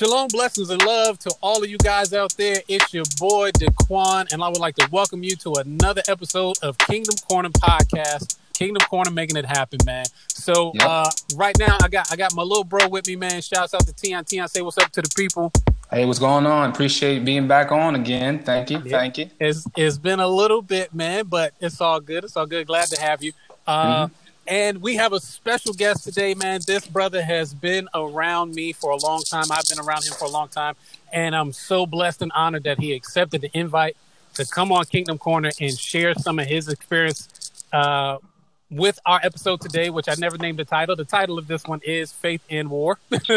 Shalom, 0.00 0.28
blessings, 0.28 0.70
and 0.70 0.82
love 0.86 1.18
to 1.18 1.34
all 1.42 1.62
of 1.62 1.68
you 1.68 1.76
guys 1.76 2.14
out 2.14 2.34
there. 2.38 2.56
It's 2.68 2.94
your 2.94 3.04
boy 3.18 3.50
Daquan, 3.50 4.32
and 4.32 4.42
I 4.42 4.48
would 4.48 4.56
like 4.56 4.74
to 4.76 4.88
welcome 4.90 5.22
you 5.22 5.36
to 5.36 5.52
another 5.56 6.00
episode 6.08 6.56
of 6.62 6.78
Kingdom 6.78 7.16
Corner 7.28 7.50
Podcast. 7.50 8.38
Kingdom 8.54 8.80
Corner 8.88 9.10
making 9.10 9.36
it 9.36 9.44
happen, 9.44 9.78
man. 9.84 10.06
So 10.28 10.72
Yep. 10.74 10.82
uh, 10.88 11.10
right 11.36 11.54
now, 11.58 11.76
I 11.82 11.88
got 11.88 12.10
I 12.10 12.16
got 12.16 12.34
my 12.34 12.40
little 12.42 12.64
bro 12.64 12.88
with 12.88 13.08
me, 13.08 13.16
man. 13.16 13.42
Shouts 13.42 13.74
out 13.74 13.86
to 13.86 13.92
Tion. 13.94 14.24
Tion, 14.24 14.48
say 14.48 14.62
what's 14.62 14.78
up 14.78 14.90
to 14.92 15.02
the 15.02 15.10
people. 15.14 15.52
Hey, 15.90 16.06
what's 16.06 16.18
going 16.18 16.46
on? 16.46 16.70
Appreciate 16.70 17.22
being 17.22 17.46
back 17.46 17.70
on 17.70 17.94
again. 17.94 18.42
Thank 18.42 18.70
you. 18.70 18.80
Yeah. 18.82 18.98
Thank 18.98 19.18
you. 19.18 19.28
It's 19.38 19.66
it's 19.76 19.98
been 19.98 20.20
a 20.20 20.28
little 20.28 20.62
bit, 20.62 20.94
man, 20.94 21.26
but 21.26 21.52
it's 21.60 21.78
all 21.78 22.00
good. 22.00 22.24
It's 22.24 22.38
all 22.38 22.46
good. 22.46 22.66
Glad 22.66 22.88
to 22.88 22.98
have 23.02 23.22
you. 23.22 23.32
Uh, 23.66 24.06
Mm-hmm. 24.06 24.14
And 24.50 24.82
we 24.82 24.96
have 24.96 25.12
a 25.12 25.20
special 25.20 25.72
guest 25.72 26.02
today, 26.02 26.34
man. 26.34 26.58
This 26.66 26.84
brother 26.84 27.22
has 27.22 27.54
been 27.54 27.88
around 27.94 28.52
me 28.52 28.72
for 28.72 28.90
a 28.90 28.96
long 28.96 29.22
time. 29.22 29.44
I've 29.48 29.68
been 29.68 29.78
around 29.78 30.04
him 30.04 30.12
for 30.14 30.24
a 30.24 30.28
long 30.28 30.48
time, 30.48 30.74
and 31.12 31.36
I'm 31.36 31.52
so 31.52 31.86
blessed 31.86 32.20
and 32.22 32.32
honored 32.34 32.64
that 32.64 32.80
he 32.80 32.92
accepted 32.92 33.42
the 33.42 33.50
invite 33.56 33.96
to 34.34 34.44
come 34.44 34.72
on 34.72 34.86
Kingdom 34.86 35.18
Corner 35.18 35.52
and 35.60 35.78
share 35.78 36.14
some 36.16 36.40
of 36.40 36.46
his 36.46 36.66
experience 36.68 37.28
uh, 37.72 38.18
with 38.72 38.98
our 39.06 39.20
episode 39.22 39.60
today, 39.60 39.88
which 39.88 40.08
I 40.08 40.14
never 40.18 40.36
named 40.36 40.58
the 40.58 40.64
title. 40.64 40.96
The 40.96 41.04
title 41.04 41.38
of 41.38 41.46
this 41.46 41.64
one 41.64 41.80
is 41.84 42.10
Faith 42.10 42.42
in 42.48 42.70
War. 42.70 42.98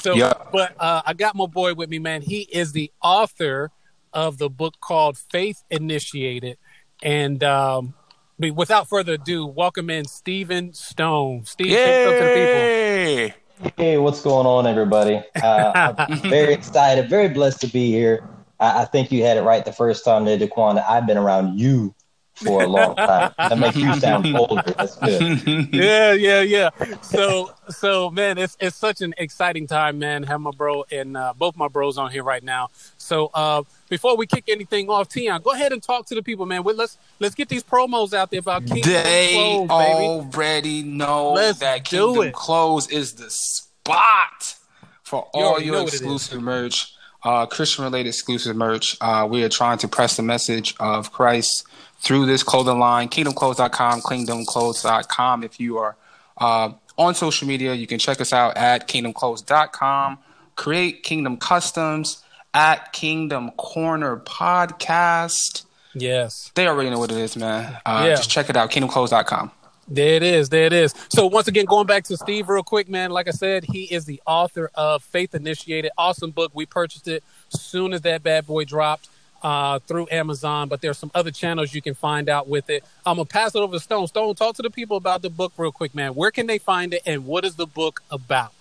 so, 0.00 0.14
Yeah. 0.14 0.32
but 0.52 0.74
uh, 0.80 1.02
I 1.04 1.12
got 1.12 1.34
my 1.36 1.44
boy 1.44 1.74
with 1.74 1.90
me, 1.90 1.98
man. 1.98 2.22
He 2.22 2.40
is 2.50 2.72
the 2.72 2.90
author 3.02 3.72
of 4.14 4.38
the 4.38 4.48
book 4.48 4.76
called 4.80 5.18
Faith 5.18 5.62
Initiated. 5.70 6.56
And 7.02 7.44
um, 7.44 7.92
without 8.38 8.88
further 8.88 9.14
ado, 9.14 9.46
welcome 9.46 9.90
in 9.90 10.04
Stephen 10.04 10.72
Stone. 10.72 11.44
Steve, 11.44 11.72
say 11.72 12.06
what's 12.06 12.14
up 12.14 12.20
to 12.20 12.24
the 12.24 12.34
people. 12.34 12.60
Yay! 12.60 13.34
Hey, 13.76 13.98
what's 13.98 14.20
going 14.20 14.46
on, 14.46 14.66
everybody? 14.66 15.22
Uh, 15.42 15.94
I'm 15.96 16.18
very 16.30 16.52
excited, 16.52 17.08
very 17.08 17.28
blessed 17.28 17.60
to 17.62 17.66
be 17.66 17.90
here. 17.90 18.28
I, 18.60 18.82
I 18.82 18.84
think 18.84 19.10
you 19.10 19.24
had 19.24 19.38
it 19.38 19.42
right 19.42 19.64
the 19.64 19.72
first 19.72 20.04
time, 20.04 20.24
there, 20.24 20.38
Daquan. 20.38 20.74
that 20.74 20.84
I've 20.88 21.06
been 21.06 21.16
around 21.16 21.58
you 21.58 21.94
for 22.36 22.62
a 22.62 22.66
long 22.66 22.94
time. 22.96 23.32
That 23.38 23.58
makes 23.58 23.76
you 23.76 23.94
sound 24.00 24.26
older. 24.36 24.62
That's 24.76 24.96
good. 24.96 25.68
yeah, 25.74 26.12
yeah, 26.12 26.40
yeah. 26.42 26.70
So, 27.02 27.52
so 27.68 28.10
man, 28.10 28.38
it's 28.38 28.56
it's 28.60 28.76
such 28.76 29.00
an 29.00 29.14
exciting 29.18 29.66
time, 29.66 29.98
man. 29.98 30.22
Have 30.24 30.40
my 30.40 30.50
bro 30.50 30.84
and 30.90 31.16
uh, 31.16 31.32
both 31.36 31.56
my 31.56 31.68
bros 31.68 31.98
on 31.98 32.10
here 32.10 32.22
right 32.22 32.42
now. 32.42 32.68
So, 32.98 33.30
uh, 33.34 33.62
before 33.88 34.16
we 34.16 34.26
kick 34.26 34.44
anything 34.48 34.90
off, 34.90 35.12
Tion, 35.12 35.40
go 35.42 35.52
ahead 35.52 35.72
and 35.72 35.82
talk 35.82 36.06
to 36.06 36.14
the 36.14 36.22
people, 36.22 36.44
man. 36.46 36.62
Well, 36.62 36.74
Let's 36.76 36.98
let's 37.20 37.34
get 37.34 37.48
these 37.48 37.62
promos 37.64 38.12
out 38.12 38.30
there 38.30 38.40
about 38.40 38.66
Kingdom 38.66 38.92
They 38.92 39.32
Clothes, 39.34 39.68
baby. 39.68 40.06
already 40.36 40.82
know 40.82 41.32
Let's 41.32 41.58
that 41.60 41.84
Kingdom 41.84 42.24
it. 42.28 42.32
Clothes 42.34 42.88
is 42.88 43.14
the 43.14 43.30
spot 43.30 44.56
for 45.02 45.28
You 45.34 45.40
all 45.40 45.50
already 45.52 45.66
your 45.66 45.74
what 45.76 45.82
it 45.84 45.94
is. 45.94 46.00
exclusive 46.00 46.42
merch, 46.42 46.92
uh, 47.22 47.46
Christian 47.46 47.84
related 47.84 48.08
exclusive 48.08 48.56
merch. 48.56 48.96
Uh, 49.00 49.26
we 49.30 49.42
are 49.44 49.48
trying 49.48 49.78
to 49.78 49.88
press 49.88 50.16
the 50.16 50.22
message 50.22 50.74
of 50.80 51.12
Christ 51.12 51.64
through 51.98 52.26
this 52.26 52.42
clothing 52.42 52.78
line, 52.78 53.08
kingdomclothes.com, 53.08 54.00
kingdomclothes.com. 54.02 55.42
If 55.44 55.58
you 55.60 55.78
are 55.78 55.96
uh, 56.38 56.72
on 56.96 57.14
social 57.14 57.48
media, 57.48 57.74
you 57.74 57.86
can 57.86 57.98
check 57.98 58.20
us 58.20 58.32
out 58.32 58.56
at 58.56 58.88
kingdomclothes.com. 58.88 60.18
Create 60.56 61.02
Kingdom 61.02 61.36
Customs 61.36 62.22
at 62.54 62.92
Kingdom 62.92 63.50
Corner 63.52 64.16
Podcast. 64.18 65.64
Yes. 65.94 66.50
They 66.54 66.66
already 66.66 66.90
know 66.90 66.98
what 66.98 67.10
it 67.10 67.18
is, 67.18 67.36
man. 67.36 67.78
Uh, 67.84 68.04
Yeah. 68.08 68.16
Just 68.16 68.30
check 68.30 68.48
it 68.50 68.56
out, 68.56 68.70
kingdomclothes.com. 68.70 69.50
There 69.88 70.14
it 70.14 70.22
is. 70.24 70.48
There 70.48 70.64
it 70.64 70.72
is. 70.72 70.94
So 71.10 71.26
once 71.26 71.46
again, 71.46 71.64
going 71.64 71.86
back 71.86 72.02
to 72.04 72.16
Steve 72.16 72.48
real 72.48 72.64
quick, 72.64 72.88
man. 72.88 73.10
Like 73.12 73.28
I 73.28 73.30
said, 73.30 73.64
he 73.64 73.84
is 73.84 74.04
the 74.04 74.20
author 74.26 74.68
of 74.74 75.02
Faith 75.04 75.32
Initiated. 75.34 75.92
Awesome 75.96 76.32
book. 76.32 76.50
We 76.54 76.66
purchased 76.66 77.06
it 77.06 77.22
soon 77.50 77.92
as 77.92 78.00
that 78.00 78.22
bad 78.24 78.46
boy 78.48 78.64
dropped 78.64 79.08
uh, 79.46 79.78
through 79.86 80.08
Amazon. 80.10 80.68
But 80.68 80.80
there's 80.80 80.98
some 80.98 81.12
other 81.14 81.30
channels 81.30 81.72
you 81.72 81.80
can 81.80 81.94
find 81.94 82.28
out 82.28 82.48
with 82.48 82.68
it. 82.68 82.84
I'm 83.06 83.16
gonna 83.16 83.26
pass 83.26 83.54
it 83.54 83.58
over 83.58 83.74
to 83.74 83.80
Stone. 83.80 84.08
Stone, 84.08 84.34
talk 84.34 84.56
to 84.56 84.62
the 84.62 84.70
people 84.70 84.96
about 84.96 85.22
the 85.22 85.30
book 85.30 85.52
real 85.56 85.70
quick, 85.70 85.94
man. 85.94 86.14
Where 86.16 86.32
can 86.32 86.48
they 86.48 86.58
find 86.58 86.92
it, 86.92 87.02
and 87.06 87.24
what 87.24 87.44
is 87.44 87.54
the 87.54 87.66
book 87.66 88.02
about? 88.10 88.52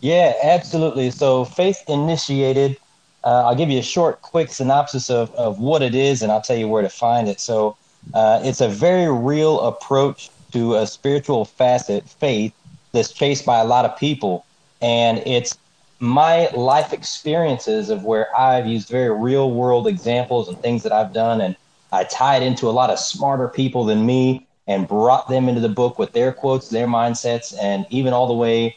Yeah, 0.00 0.34
absolutely. 0.42 1.10
So, 1.10 1.46
Faith 1.46 1.82
Initiated, 1.88 2.76
uh, 3.24 3.46
I'll 3.46 3.54
give 3.54 3.70
you 3.70 3.78
a 3.78 3.88
short, 3.96 4.20
quick 4.20 4.50
synopsis 4.50 5.08
of, 5.08 5.34
of 5.34 5.60
what 5.60 5.80
it 5.80 5.94
is, 5.94 6.22
and 6.22 6.30
I'll 6.30 6.42
tell 6.42 6.56
you 6.56 6.68
where 6.68 6.82
to 6.82 6.90
find 6.90 7.26
it. 7.28 7.40
So, 7.40 7.76
uh, 8.12 8.40
it's 8.44 8.60
a 8.60 8.68
very 8.68 9.10
real 9.10 9.60
approach 9.60 10.30
to 10.52 10.74
a 10.74 10.86
spiritual 10.86 11.46
facet, 11.46 12.06
faith, 12.06 12.52
that's 12.92 13.12
chased 13.12 13.46
by 13.46 13.60
a 13.60 13.64
lot 13.64 13.86
of 13.86 13.96
people. 13.96 14.44
And 14.82 15.22
it's 15.24 15.56
my 16.02 16.48
life 16.48 16.92
experiences 16.92 17.88
of 17.88 18.02
where 18.02 18.36
I've 18.36 18.66
used 18.66 18.88
very 18.88 19.10
real 19.10 19.52
world 19.52 19.86
examples 19.86 20.48
and 20.48 20.58
things 20.60 20.82
that 20.82 20.90
I've 20.90 21.12
done. 21.12 21.40
And 21.40 21.54
I 21.92 22.02
tie 22.02 22.38
it 22.38 22.42
into 22.42 22.68
a 22.68 22.72
lot 22.72 22.90
of 22.90 22.98
smarter 22.98 23.46
people 23.46 23.84
than 23.84 24.04
me 24.04 24.44
and 24.66 24.88
brought 24.88 25.28
them 25.28 25.48
into 25.48 25.60
the 25.60 25.68
book 25.68 26.00
with 26.00 26.12
their 26.12 26.32
quotes, 26.32 26.70
their 26.70 26.88
mindsets, 26.88 27.54
and 27.62 27.86
even 27.90 28.12
all 28.12 28.26
the 28.26 28.34
way 28.34 28.76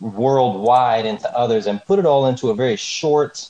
worldwide 0.00 1.06
into 1.06 1.34
others 1.34 1.66
and 1.66 1.82
put 1.86 1.98
it 1.98 2.04
all 2.04 2.26
into 2.26 2.50
a 2.50 2.54
very 2.54 2.76
short, 2.76 3.48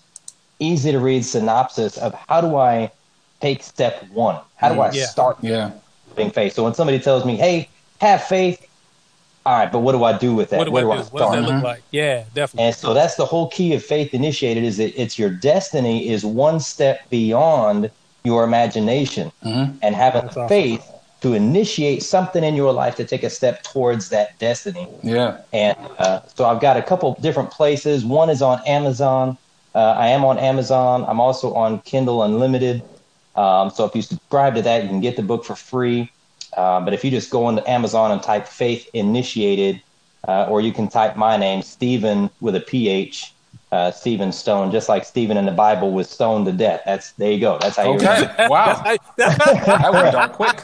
easy 0.61 0.93
to 0.93 1.01
read 1.01 1.25
synopsis 1.25 1.99
of 1.99 2.15
how 2.29 2.41
do 2.41 2.55
I 2.55 2.93
take 3.41 3.61
step 3.61 4.09
one? 4.11 4.39
How 4.55 4.73
do 4.73 4.81
I 4.81 4.89
mm-hmm. 4.89 4.97
Yeah. 4.97 5.07
start 5.07 5.39
Yeah. 5.43 5.73
having 6.11 6.31
faith? 6.31 6.53
So 6.55 6.63
when 6.63 6.75
somebody 6.75 7.01
tells 7.01 7.25
me, 7.25 7.35
hey, 7.37 7.69
have 8.01 8.23
faith, 8.23 8.66
all 9.47 9.57
right, 9.57 9.71
but 9.71 9.79
what 9.79 9.93
do 9.93 10.03
I 10.03 10.19
do 10.19 10.35
with 10.35 10.51
that? 10.51 10.59
What 10.59 10.65
do 10.65 10.73
Where 10.73 10.91
I 10.91 10.97
do 10.97 11.03
do? 11.03 11.07
I 11.07 11.11
What 11.11 11.21
does 11.21 11.31
that 11.33 11.43
look 11.43 11.63
like? 11.63 11.85
Yeah, 11.93 12.25
definitely. 12.35 12.67
And 12.67 12.75
so 12.75 12.93
that's 12.95 13.15
the 13.15 13.25
whole 13.25 13.49
key 13.49 13.75
of 13.75 13.85
faith 13.85 14.13
initiated 14.13 14.65
is 14.65 14.77
that 14.79 15.01
it's 15.01 15.19
your 15.19 15.31
destiny 15.31 16.09
is 16.09 16.25
one 16.25 16.59
step 16.59 16.99
beyond 17.11 17.93
your 18.25 18.43
imagination 18.43 19.31
Mhm. 19.45 19.79
and 19.83 19.95
having 19.95 20.23
That's 20.23 20.37
awesome. 20.37 20.49
faith 20.49 20.93
to 21.23 21.33
initiate 21.35 22.03
something 22.03 22.43
in 22.43 22.57
your 22.57 22.73
life 22.73 22.97
to 22.97 23.05
take 23.05 23.23
a 23.23 23.31
step 23.31 23.63
towards 23.63 24.09
that 24.09 24.31
destiny. 24.41 24.89
Yeah. 25.03 25.37
And 25.53 25.77
uh, 25.99 26.21
so 26.37 26.45
I've 26.45 26.61
got 26.61 26.77
a 26.77 26.83
couple 26.83 27.17
different 27.21 27.51
places. 27.53 28.05
One 28.05 28.31
is 28.31 28.43
on 28.43 28.61
Amazon. 28.67 29.39
Uh, 29.75 29.95
I 29.97 30.09
am 30.09 30.25
on 30.25 30.39
Amazon. 30.39 31.05
I'm 31.07 31.21
also 31.21 31.55
on 31.55 31.81
Kindle 31.83 32.25
Unlimited. 32.25 32.83
Um, 33.37 33.71
so 33.71 33.85
if 33.85 33.95
you 33.95 34.03
subscribe 34.03 34.57
to 34.57 34.63
that, 34.63 34.83
you 34.83 34.89
can 34.89 35.01
get 35.01 35.17
the 35.17 35.23
book 35.23 35.45
for 35.45 35.55
free. 35.55 36.11
Uh, 36.57 36.81
but 36.81 36.95
if 36.95 37.05
you 37.05 37.11
just 37.11 37.31
go 37.31 37.49
into 37.49 37.69
Amazon 37.69 38.11
and 38.13 38.23
type 38.23 38.47
Faith 38.49 38.89
Initiated, 38.95 39.83
uh, 40.27 40.47
or 40.49 40.61
you 40.61 40.73
can 40.73 40.89
type 40.89 41.17
my 41.17 41.37
name, 41.37 41.63
Stephen 41.63 42.31
with 42.41 42.57
a 42.57 42.61
PH, 42.61 43.33
uh, 43.73 43.91
Stephen 43.91 44.31
Stone, 44.33 44.71
just 44.71 44.89
like 44.89 45.05
Stephen 45.05 45.37
in 45.37 45.45
the 45.45 45.53
Bible 45.53 45.91
was 45.93 46.09
stoned 46.09 46.47
to 46.47 46.53
death. 46.53 46.81
That's 46.87 47.13
there 47.13 47.31
you 47.33 47.41
go. 47.41 47.59
That's 47.61 47.77
how 47.77 47.83
you 47.85 47.95
Okay. 47.97 48.29
Wow. 48.49 48.81
I, 48.85 48.97
That 49.17 49.91
went 49.93 50.13
down 50.13 50.31
quick. 50.33 50.57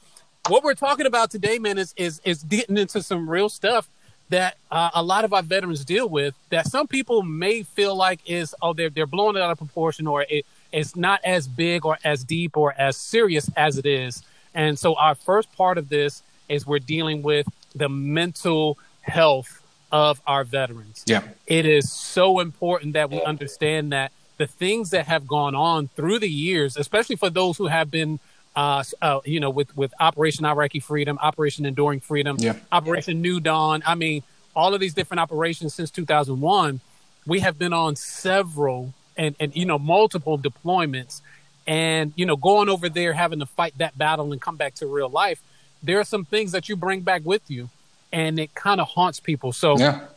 what 0.48 0.64
we're 0.64 0.74
talking 0.74 1.06
about 1.06 1.32
today, 1.32 1.60
man, 1.60 1.78
is 1.78 1.94
is 1.98 2.22
is 2.26 2.44
getting 2.44 2.78
into 2.78 3.02
some 3.02 3.30
real 3.30 3.50
stuff 3.50 3.88
that 4.30 4.58
uh, 4.72 4.90
a 4.94 5.04
lot 5.04 5.24
of 5.26 5.34
our 5.34 5.44
veterans 5.44 5.86
deal 5.86 6.10
with. 6.10 6.34
That 6.50 6.68
some 6.68 6.88
people 6.88 7.24
may 7.24 7.64
feel 7.64 7.96
like 7.96 8.20
is 8.26 8.54
oh 8.62 8.74
they're 8.74 8.90
they're 8.90 9.08
blowing 9.08 9.38
it 9.38 9.42
out 9.42 9.52
of 9.52 9.58
proportion 9.58 10.08
or 10.08 10.26
it, 10.30 10.46
it's 10.72 10.96
not 10.96 11.22
as 11.24 11.48
big 11.48 11.86
or 11.86 11.98
as 12.04 12.24
deep 12.24 12.58
or 12.58 12.74
as 12.78 12.98
serious 12.98 13.50
as 13.56 13.78
it 13.78 13.86
is. 13.86 14.24
And 14.54 14.78
so, 14.78 14.96
our 14.96 15.16
first 15.16 15.52
part 15.56 15.78
of 15.78 15.90
this 15.90 16.24
is 16.52 16.66
we're 16.66 16.80
dealing 16.80 17.22
with 17.22 17.48
the 17.76 17.90
mental 17.90 18.78
health 19.02 19.62
of 19.92 20.22
our 20.26 20.44
veterans. 20.44 21.04
Yeah. 21.06 21.24
It 21.48 21.66
is 21.66 21.92
so 21.92 22.40
important 22.40 22.94
that 22.94 23.10
we 23.10 23.22
understand 23.22 23.92
that 23.92 24.12
the 24.38 24.48
things 24.48 24.92
that 24.92 25.06
have 25.08 25.28
gone 25.28 25.56
on 25.56 25.90
through 25.90 26.20
the 26.20 26.30
years, 26.30 26.78
especially 26.78 27.16
for 27.16 27.30
those 27.30 27.58
who 27.58 27.68
have 27.68 27.92
been 27.92 28.20
uh, 28.56 28.84
uh, 29.02 29.20
you 29.24 29.40
know, 29.40 29.50
with 29.50 29.76
with 29.78 29.94
Operation 30.00 30.46
Iraqi 30.46 30.80
Freedom, 30.80 31.18
Operation 31.22 31.66
Enduring 31.66 32.02
Freedom, 32.02 32.36
yeah. 32.40 32.56
Operation 32.72 33.22
New 33.22 33.40
Dawn. 33.40 33.82
I 33.86 33.96
mean, 33.96 34.24
all 34.56 34.74
of 34.74 34.82
these 34.82 34.94
different 34.94 35.22
operations 35.22 35.74
since 35.74 35.90
2001, 35.90 36.82
we 37.26 37.40
have 37.40 37.58
been 37.58 37.74
on 37.74 37.96
several 37.96 38.94
and 39.16 39.36
and 39.40 39.56
you 39.56 39.66
know 39.66 39.80
multiple 39.80 40.38
deployments, 40.38 41.22
and 41.66 42.12
you 42.16 42.26
know 42.26 42.36
going 42.36 42.68
over 42.68 42.90
there 42.90 43.14
having 43.14 43.40
to 43.40 43.46
fight 43.46 43.78
that 43.78 43.98
battle 43.98 44.32
and 44.34 44.42
come 44.42 44.58
back 44.58 44.76
to 44.76 44.88
real 44.88 45.10
life. 45.10 45.42
There 45.84 46.00
are 46.00 46.04
some 46.04 46.26
things 46.26 46.52
that 46.52 46.70
you 46.70 46.76
bring 46.76 47.02
back 47.02 47.22
with 47.26 47.50
you 47.50 47.70
and 48.12 48.40
it 48.40 48.54
kind 48.56 48.82
of 48.82 48.88
haunts 48.88 49.20
people. 49.20 49.52
So 49.52 49.78
yeah. 49.78 50.08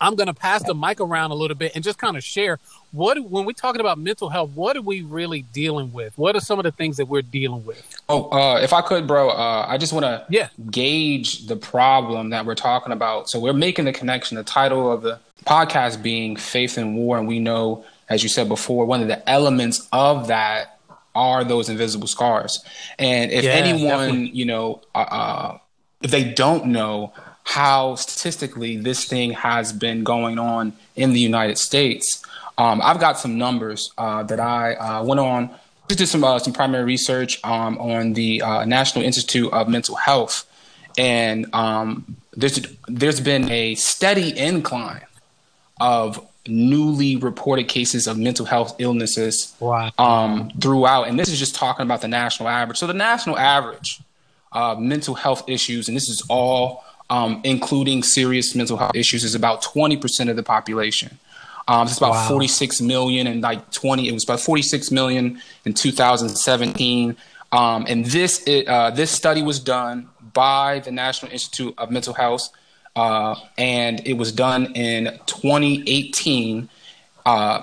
I'm 0.00 0.14
going 0.14 0.26
to 0.26 0.34
pass 0.34 0.62
the 0.62 0.74
mic 0.74 1.00
around 1.00 1.30
a 1.30 1.34
little 1.34 1.56
bit 1.56 1.72
and 1.74 1.82
just 1.82 1.98
kind 1.98 2.16
of 2.16 2.24
share 2.24 2.58
what 2.92 3.18
when 3.22 3.44
we're 3.44 3.52
talking 3.52 3.80
about 3.80 3.98
mental 3.98 4.28
health, 4.28 4.50
what 4.54 4.76
are 4.76 4.82
we 4.82 5.02
really 5.02 5.42
dealing 5.42 5.92
with? 5.92 6.16
What 6.18 6.34
are 6.34 6.40
some 6.40 6.58
of 6.58 6.64
the 6.64 6.72
things 6.72 6.96
that 6.96 7.06
we're 7.06 7.22
dealing 7.22 7.64
with? 7.64 7.82
Oh, 8.08 8.28
uh, 8.30 8.58
if 8.60 8.72
I 8.72 8.82
could, 8.82 9.06
bro, 9.06 9.30
uh, 9.30 9.66
I 9.68 9.78
just 9.78 9.92
want 9.92 10.04
to 10.04 10.24
yeah. 10.28 10.48
gauge 10.70 11.46
the 11.46 11.56
problem 11.56 12.30
that 12.30 12.46
we're 12.46 12.56
talking 12.56 12.92
about. 12.92 13.28
So 13.28 13.38
we're 13.38 13.52
making 13.52 13.84
the 13.84 13.92
connection. 13.92 14.36
The 14.36 14.42
title 14.42 14.90
of 14.90 15.02
the 15.02 15.20
podcast 15.44 16.02
being 16.02 16.36
"Faith 16.36 16.78
and 16.78 16.96
War," 16.96 17.16
and 17.16 17.28
we 17.28 17.38
know, 17.38 17.84
as 18.08 18.22
you 18.22 18.28
said 18.28 18.48
before, 18.48 18.86
one 18.86 19.02
of 19.02 19.08
the 19.08 19.28
elements 19.28 19.88
of 19.92 20.26
that 20.26 20.79
are 21.14 21.44
those 21.44 21.68
invisible 21.68 22.06
scars. 22.06 22.62
And 22.98 23.30
if 23.30 23.44
Yeah, 23.44 23.50
anyone, 23.52 24.06
definitely. 24.08 24.30
you 24.30 24.44
know, 24.44 24.82
uh, 24.94 24.98
uh, 24.98 25.58
if 26.02 26.10
they 26.10 26.24
don't 26.24 26.66
know 26.66 27.12
how 27.44 27.94
statistically 27.96 28.76
this 28.76 29.04
thing 29.04 29.32
has 29.32 29.72
been 29.72 30.04
going 30.04 30.38
on 30.38 30.72
in 30.96 31.12
the 31.12 31.20
United 31.20 31.58
States, 31.58 32.22
um, 32.58 32.80
I've 32.82 33.00
got 33.00 33.18
some 33.18 33.38
numbers 33.38 33.90
uh, 33.98 34.22
that 34.24 34.38
I 34.38 34.74
uh, 34.74 35.02
went 35.02 35.20
on. 35.20 35.50
Just 35.88 35.98
did 35.98 36.06
some 36.06 36.22
uh, 36.22 36.38
some 36.38 36.52
primary 36.52 36.84
research 36.84 37.40
um, 37.44 37.78
on 37.78 38.12
the 38.12 38.42
uh, 38.42 38.64
National 38.64 39.04
Institute 39.04 39.52
of 39.52 39.68
Mental 39.68 39.96
Health, 39.96 40.46
and 40.96 41.52
um, 41.54 42.16
there's 42.36 42.60
there's 42.86 43.20
been 43.20 43.50
a 43.50 43.74
steady 43.74 44.38
incline 44.38 45.04
of 45.80 46.24
newly 46.46 47.16
reported 47.16 47.68
cases 47.68 48.06
of 48.06 48.18
mental 48.18 48.46
health 48.46 48.74
illnesses 48.78 49.54
Wow. 49.60 49.90
um, 49.98 50.50
throughout. 50.60 51.04
And 51.08 51.18
this 51.18 51.28
is 51.28 51.38
just 51.38 51.54
talking 51.54 51.84
about 51.84 52.00
the 52.00 52.08
national 52.08 52.48
average. 52.48 52.78
So 52.78 52.86
the 52.86 52.94
national 52.94 53.38
average 53.38 54.00
uh, 54.52 54.74
mental 54.78 55.14
health 55.14 55.48
issues, 55.48 55.88
and 55.88 55.96
this 55.96 56.08
is 56.08 56.24
all 56.28 56.84
um, 57.10 57.40
including 57.44 58.02
serious 58.02 58.54
mental 58.54 58.76
health 58.76 58.94
issues, 58.94 59.24
is 59.24 59.34
about 59.34 59.62
20% 59.62 60.30
of 60.30 60.36
the 60.36 60.42
population. 60.42 61.18
Um, 61.68 61.86
it's 61.86 61.98
about 61.98 62.12
Wow. 62.12 62.28
46 62.28 62.80
million 62.80 63.26
and 63.26 63.42
like 63.42 63.70
20. 63.70 64.08
It 64.08 64.12
was 64.12 64.24
about 64.24 64.40
46 64.40 64.90
million 64.90 65.40
in 65.64 65.74
2017. 65.74 67.16
Um, 67.52 67.84
and 67.88 68.04
this 68.06 68.42
it, 68.46 68.66
uh, 68.68 68.90
this 68.90 69.10
study 69.10 69.42
was 69.42 69.58
done 69.60 70.08
by 70.32 70.78
the 70.80 70.90
National 70.92 71.32
Institute 71.32 71.74
of 71.78 71.90
Mental 71.90 72.14
Health, 72.14 72.48
uh, 72.96 73.34
and 73.56 74.06
it 74.06 74.14
was 74.14 74.32
done 74.32 74.72
in 74.74 75.18
2018. 75.26 76.68
Uh, 77.24 77.62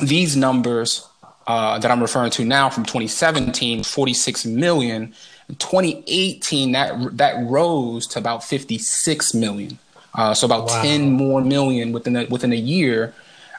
these 0.00 0.36
numbers 0.36 1.06
uh, 1.46 1.78
that 1.78 1.90
I'm 1.90 2.00
referring 2.00 2.30
to 2.32 2.44
now 2.44 2.70
from 2.70 2.84
2017, 2.84 3.84
46 3.84 4.46
million. 4.46 5.14
In 5.48 5.54
2018, 5.56 6.72
that 6.72 7.16
that 7.16 7.44
rose 7.48 8.06
to 8.08 8.18
about 8.18 8.44
56 8.44 9.34
million. 9.34 9.78
Uh, 10.14 10.34
so 10.34 10.46
about 10.46 10.66
Wow. 10.66 10.82
10 10.82 11.12
more 11.12 11.40
million 11.40 11.92
within 11.92 12.16
a, 12.16 12.24
within 12.26 12.52
a 12.52 12.56
year. 12.56 13.14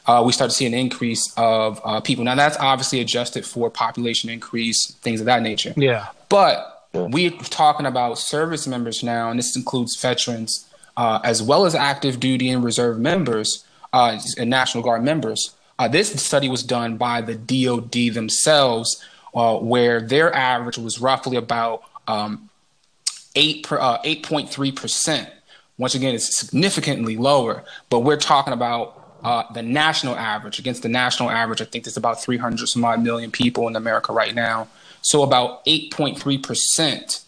Uh, 0.07 0.23
we 0.25 0.31
start 0.31 0.49
to 0.49 0.55
see 0.55 0.65
an 0.65 0.73
increase 0.73 1.31
of 1.37 1.79
uh, 1.85 2.01
people. 2.01 2.23
Now 2.23 2.35
that's 2.35 2.57
obviously 2.57 2.99
adjusted 3.01 3.45
for 3.45 3.69
population 3.69 4.29
increase, 4.29 4.91
things 5.01 5.19
of 5.19 5.25
that 5.27 5.41
nature. 5.41 5.73
Yeah. 5.77 6.07
But 6.27 6.87
we're 6.93 7.31
talking 7.31 7.85
about 7.85 8.17
service 8.17 8.67
members 8.67 9.03
now, 9.03 9.29
and 9.29 9.39
this 9.39 9.55
includes 9.55 9.95
veterans 9.95 10.67
uh, 11.01 11.19
as 11.23 11.41
well 11.41 11.65
as 11.65 11.73
active 11.73 12.19
duty 12.19 12.51
and 12.51 12.63
reserve 12.63 12.99
members 12.99 13.65
uh, 13.91 14.19
and 14.37 14.51
National 14.51 14.83
Guard 14.83 15.03
members. 15.03 15.55
Uh, 15.79 15.87
this 15.87 16.13
study 16.23 16.47
was 16.47 16.61
done 16.61 16.95
by 16.95 17.21
the 17.21 17.33
DoD 17.33 18.13
themselves, 18.13 19.03
uh, 19.33 19.57
where 19.57 19.99
their 19.99 20.31
average 20.31 20.77
was 20.77 21.01
roughly 21.01 21.37
about 21.37 21.81
um, 22.07 22.51
uh, 23.35 23.97
eight 24.03 24.21
point 24.21 24.47
three 24.47 24.71
percent. 24.71 25.27
Once 25.79 25.95
again, 25.95 26.13
it's 26.13 26.37
significantly 26.37 27.17
lower, 27.17 27.63
but 27.89 28.01
we're 28.01 28.15
talking 28.15 28.53
about 28.53 29.17
uh, 29.23 29.51
the 29.53 29.63
national 29.63 30.15
average 30.15 30.59
against 30.59 30.83
the 30.83 30.89
national 30.89 31.31
average. 31.31 31.63
I 31.63 31.65
think 31.65 31.83
there's 31.83 31.97
about 31.97 32.21
300 32.21 32.67
some 32.67 32.85
odd 32.85 33.01
million 33.01 33.31
people 33.31 33.67
in 33.67 33.75
America 33.75 34.13
right 34.13 34.35
now. 34.35 34.67
So 35.01 35.23
about 35.23 35.65
8.3 35.65 36.43
percent 36.43 37.23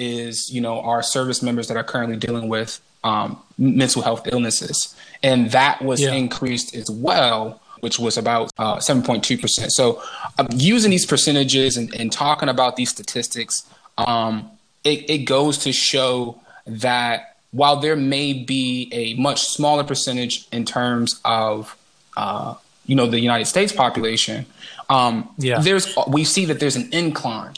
is 0.00 0.50
you 0.52 0.60
know 0.60 0.80
our 0.80 1.02
service 1.02 1.42
members 1.42 1.68
that 1.68 1.76
are 1.76 1.84
currently 1.84 2.16
dealing 2.16 2.48
with 2.48 2.80
um, 3.04 3.38
mental 3.58 4.02
health 4.02 4.26
illnesses, 4.32 4.94
and 5.22 5.50
that 5.52 5.82
was 5.82 6.00
Yeah. 6.00 6.12
increased 6.12 6.74
as 6.74 6.90
well, 6.90 7.60
which 7.80 7.98
was 7.98 8.16
about 8.18 8.50
uh, 8.58 8.76
7.2 8.76 9.40
percent. 9.40 9.72
So 9.72 10.02
um, 10.38 10.48
using 10.52 10.90
these 10.90 11.06
percentages 11.06 11.76
and, 11.76 11.94
and 11.94 12.10
talking 12.12 12.48
about 12.48 12.76
these 12.76 12.90
statistics, 12.90 13.62
um, 13.98 14.50
it, 14.84 15.08
it 15.08 15.18
goes 15.24 15.58
to 15.58 15.72
show 15.72 16.40
that 16.66 17.36
while 17.52 17.76
there 17.80 17.96
may 17.96 18.32
be 18.32 18.88
a 18.92 19.14
much 19.20 19.40
smaller 19.48 19.82
percentage 19.84 20.46
in 20.52 20.64
terms 20.64 21.20
of 21.24 21.76
uh, 22.16 22.54
you 22.86 22.94
know 22.96 23.06
the 23.06 23.20
United 23.20 23.46
States 23.46 23.72
population, 23.72 24.44
um, 24.88 25.28
Yeah. 25.38 25.58
there's 25.60 25.86
we 26.08 26.24
see 26.24 26.44
that 26.46 26.60
there's 26.60 26.76
an 26.76 26.88
incline 26.92 27.54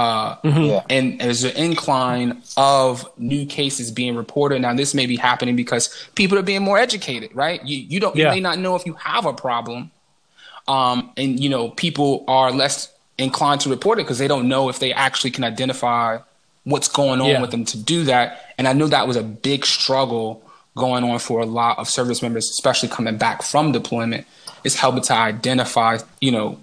uh, 0.00 0.36
Yeah. 0.44 0.82
and 0.90 1.18
there's 1.20 1.42
an 1.44 1.56
incline 1.56 2.42
of 2.56 3.08
new 3.16 3.46
cases 3.46 3.90
being 3.90 4.14
reported. 4.16 4.60
Now, 4.60 4.74
this 4.74 4.92
may 4.94 5.06
be 5.06 5.16
happening 5.16 5.56
because 5.56 5.84
people 6.14 6.36
are 6.38 6.42
being 6.52 6.62
more 6.62 6.78
educated, 6.78 7.30
right? 7.34 7.58
You 7.64 7.78
you 7.92 7.98
don't 8.00 8.14
Yeah. 8.16 8.26
you 8.26 8.30
may 8.36 8.40
not 8.48 8.58
know 8.58 8.74
if 8.76 8.84
you 8.88 8.94
have 9.10 9.24
a 9.26 9.32
problem, 9.32 9.90
um, 10.68 11.10
and 11.16 11.40
you 11.42 11.48
know 11.48 11.70
people 11.70 12.24
are 12.28 12.50
less 12.52 12.78
inclined 13.18 13.60
to 13.62 13.68
report 13.70 13.98
it 13.98 14.02
because 14.04 14.18
they 14.18 14.28
don't 14.28 14.48
know 14.48 14.68
if 14.68 14.78
they 14.78 14.92
actually 14.92 15.30
can 15.30 15.44
identify 15.44 16.18
what's 16.64 16.88
going 16.88 17.20
on 17.20 17.28
Yeah. 17.28 17.40
with 17.40 17.50
them 17.50 17.64
to 17.72 17.78
do 17.78 18.04
that. 18.04 18.26
And 18.58 18.66
I 18.68 18.72
know 18.74 18.88
that 18.88 19.06
was 19.08 19.16
a 19.16 19.22
big 19.22 19.64
struggle 19.64 20.42
going 20.74 21.04
on 21.04 21.18
for 21.18 21.40
a 21.40 21.46
lot 21.46 21.78
of 21.78 21.88
service 21.88 22.20
members, 22.20 22.44
especially 22.50 22.88
coming 22.90 23.16
back 23.16 23.42
from 23.42 23.72
deployment, 23.72 24.26
is 24.64 24.74
helping 24.76 25.02
to 25.04 25.14
identify, 25.14 25.98
you 26.20 26.30
know, 26.32 26.58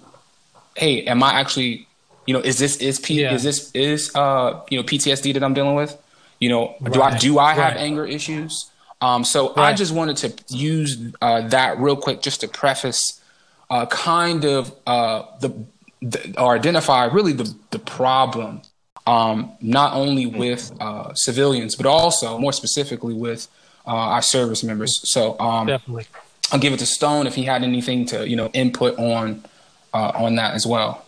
hey, 0.76 1.02
am 1.06 1.22
I 1.22 1.32
actually, 1.40 1.88
you 2.26 2.34
know, 2.34 2.40
is 2.40 2.58
this 2.58 2.76
is 2.76 2.98
P 3.00 3.20
Yeah. 3.20 3.34
is 3.34 3.42
this 3.42 3.70
is 3.74 4.14
uh 4.14 4.60
you 4.70 4.78
know 4.78 4.84
PTSD 4.84 5.34
that 5.34 5.42
I'm 5.42 5.54
dealing 5.54 5.74
with? 5.74 5.96
You 6.40 6.48
know, 6.48 6.74
do 6.92 7.00
I 7.02 7.16
do 7.18 7.38
I 7.38 7.54
have 7.54 7.74
Right. 7.74 7.80
anger 7.82 8.06
issues? 8.06 8.70
Um, 9.00 9.24
so 9.24 9.52
I 9.56 9.74
just 9.74 9.92
wanted 9.92 10.16
to 10.18 10.32
use 10.54 10.96
uh, 11.20 11.42
that 11.48 11.78
real 11.78 11.96
quick 11.96 12.22
just 12.22 12.40
to 12.40 12.48
preface 12.48 13.20
uh, 13.68 13.84
kind 13.86 14.44
of 14.44 14.72
uh, 14.86 15.24
the, 15.40 15.66
the 16.00 16.34
or 16.40 16.54
identify 16.54 17.04
really 17.06 17.32
the 17.32 17.54
the 17.70 17.78
problem, 17.78 18.62
um, 19.06 19.52
not 19.60 19.92
only 19.94 20.26
with 20.26 20.72
uh, 20.80 21.12
civilians 21.14 21.74
but 21.76 21.86
also 21.86 22.38
more 22.38 22.52
specifically 22.52 23.14
with 23.14 23.48
uh, 23.86 23.90
our 23.90 24.22
service 24.22 24.64
members. 24.64 25.00
So 25.12 25.38
um, 25.38 25.66
Definitely. 25.66 26.06
I'll 26.52 26.58
give 26.60 26.72
it 26.72 26.78
to 26.78 26.86
Stone 26.86 27.26
if 27.26 27.34
he 27.34 27.44
had 27.44 27.62
anything 27.62 28.06
to 28.06 28.26
you 28.28 28.36
know 28.36 28.48
input 28.54 28.98
on 28.98 29.44
uh, 29.92 30.12
on 30.14 30.36
that 30.36 30.54
as 30.54 30.66
well. 30.66 31.03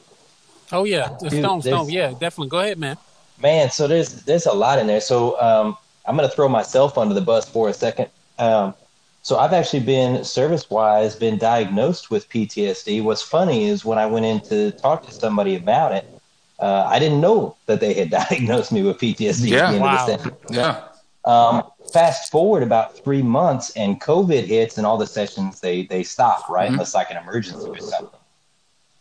Oh 0.73 0.85
yeah. 0.85 1.17
The 1.21 1.31
Dude, 1.31 1.43
Stone, 1.45 1.63
Stone. 1.63 1.91
Yeah, 1.91 2.11
definitely. 2.11 2.49
Go 2.49 2.59
ahead, 2.61 2.79
man. 2.79 2.97
Man, 3.43 3.71
so 3.71 3.87
there's 3.87 4.23
there's 4.25 4.47
a 4.47 4.53
lot 4.53 4.79
in 4.79 4.87
there. 4.87 5.01
So 5.01 5.41
um, 5.41 5.77
I'm 6.07 6.17
going 6.17 6.29
to 6.29 6.35
throw 6.35 6.49
myself 6.49 6.97
under 6.99 7.15
the 7.15 7.21
bus 7.21 7.49
for 7.49 7.69
a 7.69 7.75
second. 7.75 8.09
Um, 8.39 8.75
so 9.23 9.39
I've 9.39 9.53
actually 9.53 9.81
been 9.81 10.25
service 10.25 10.71
wise 10.71 11.17
been 11.17 11.37
diagnosed 11.37 12.11
with 12.11 12.29
PTSD. 12.29 13.03
What's 13.03 13.23
funny 13.23 13.65
is 13.67 13.85
when 13.85 13.99
I 13.99 14.07
went 14.07 14.25
in 14.25 14.41
to 14.43 14.71
talk 14.73 15.05
to 15.07 15.13
somebody 15.13 15.57
about 15.57 15.93
it, 15.93 16.09
uh, 16.61 16.85
I 16.89 16.99
didn't 16.99 17.21
know 17.21 17.57
that 17.67 17.81
they 17.81 17.93
had 17.93 18.11
diagnosed 18.31 18.73
me 18.73 18.83
with 18.83 18.99
PTSD. 18.99 19.49
Yeah. 19.51 19.71
at 19.71 19.79
the 19.79 19.85
end 19.85 19.85
of 19.85 20.23
the 20.23 20.31
Wow. 20.31 20.37
Yeah, 20.51 20.81
Um, 21.25 21.63
fast 21.93 22.31
forward 22.31 22.63
about 22.63 22.97
three 23.05 23.23
months 23.23 23.71
and 23.77 24.01
COVID 24.01 24.45
hits 24.45 24.79
and 24.79 24.87
all 24.87 24.97
the 24.97 25.07
sessions 25.07 25.61
they 25.61 25.87
they 25.87 26.03
stop, 26.05 26.49
right? 26.49 26.69
Mhm. 26.69 26.75
Unless 26.75 26.95
like 26.95 27.11
an 27.11 27.17
emergency 27.17 27.69
or 27.69 27.79
something. 27.79 28.16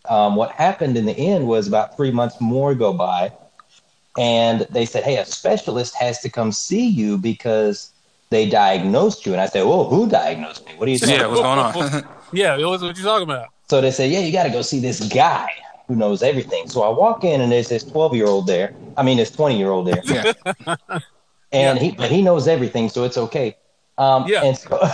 Um, 0.09 0.35
what 0.35 0.51
happened 0.51 0.97
in 0.97 1.05
the 1.05 1.17
end 1.17 1.47
was 1.47 1.67
about 1.67 1.95
three 1.95 2.11
months 2.11 2.39
more 2.39 2.75
go 2.75 2.93
by, 2.93 3.31
and 4.17 4.61
they 4.69 4.85
said, 4.85 5.03
"Hey, 5.03 5.17
a 5.17 5.25
specialist 5.25 5.95
has 5.95 6.19
to 6.21 6.29
come 6.29 6.51
see 6.51 6.87
you 6.87 7.17
because 7.17 7.91
they 8.29 8.49
diagnosed 8.49 9.25
you." 9.25 9.33
And 9.33 9.41
I 9.41 9.47
said, 9.47 9.65
"Well, 9.65 9.85
who 9.85 10.07
diagnosed 10.09 10.65
me? 10.65 10.73
What 10.77 10.87
are 10.87 10.91
you 10.91 10.99
talking 10.99 11.15
Yeah, 11.15 11.27
what's 11.27 11.41
going 11.41 11.59
on? 11.59 12.03
Yeah, 12.33 12.57
what 12.57 12.81
are 12.81 12.87
you 12.87 12.93
talking 12.93 13.29
about? 13.29 13.47
So 13.69 13.81
they 13.81 13.91
say, 13.91 14.07
"Yeah, 14.09 14.19
you 14.19 14.31
got 14.31 14.43
to 14.43 14.49
go 14.49 14.61
see 14.61 14.79
this 14.79 15.07
guy 15.07 15.49
who 15.87 15.95
knows 15.95 16.23
everything." 16.23 16.67
So 16.67 16.81
I 16.83 16.89
walk 16.89 17.23
in, 17.23 17.41
and 17.41 17.51
there's 17.51 17.69
this 17.69 17.83
twelve-year-old 17.83 18.47
there. 18.47 18.73
I 18.97 19.03
mean, 19.03 19.17
this 19.17 19.31
twenty-year-old 19.31 19.87
there, 19.87 20.01
yeah. 20.05 20.33
and 21.51 21.79
he 21.79 21.91
but 21.91 22.11
he 22.11 22.21
knows 22.21 22.47
everything, 22.47 22.89
so 22.89 23.03
it's 23.03 23.17
okay. 23.17 23.57
Um, 23.97 24.25
Yeah. 24.27 24.43
And 24.43 24.57
so, 24.57 24.77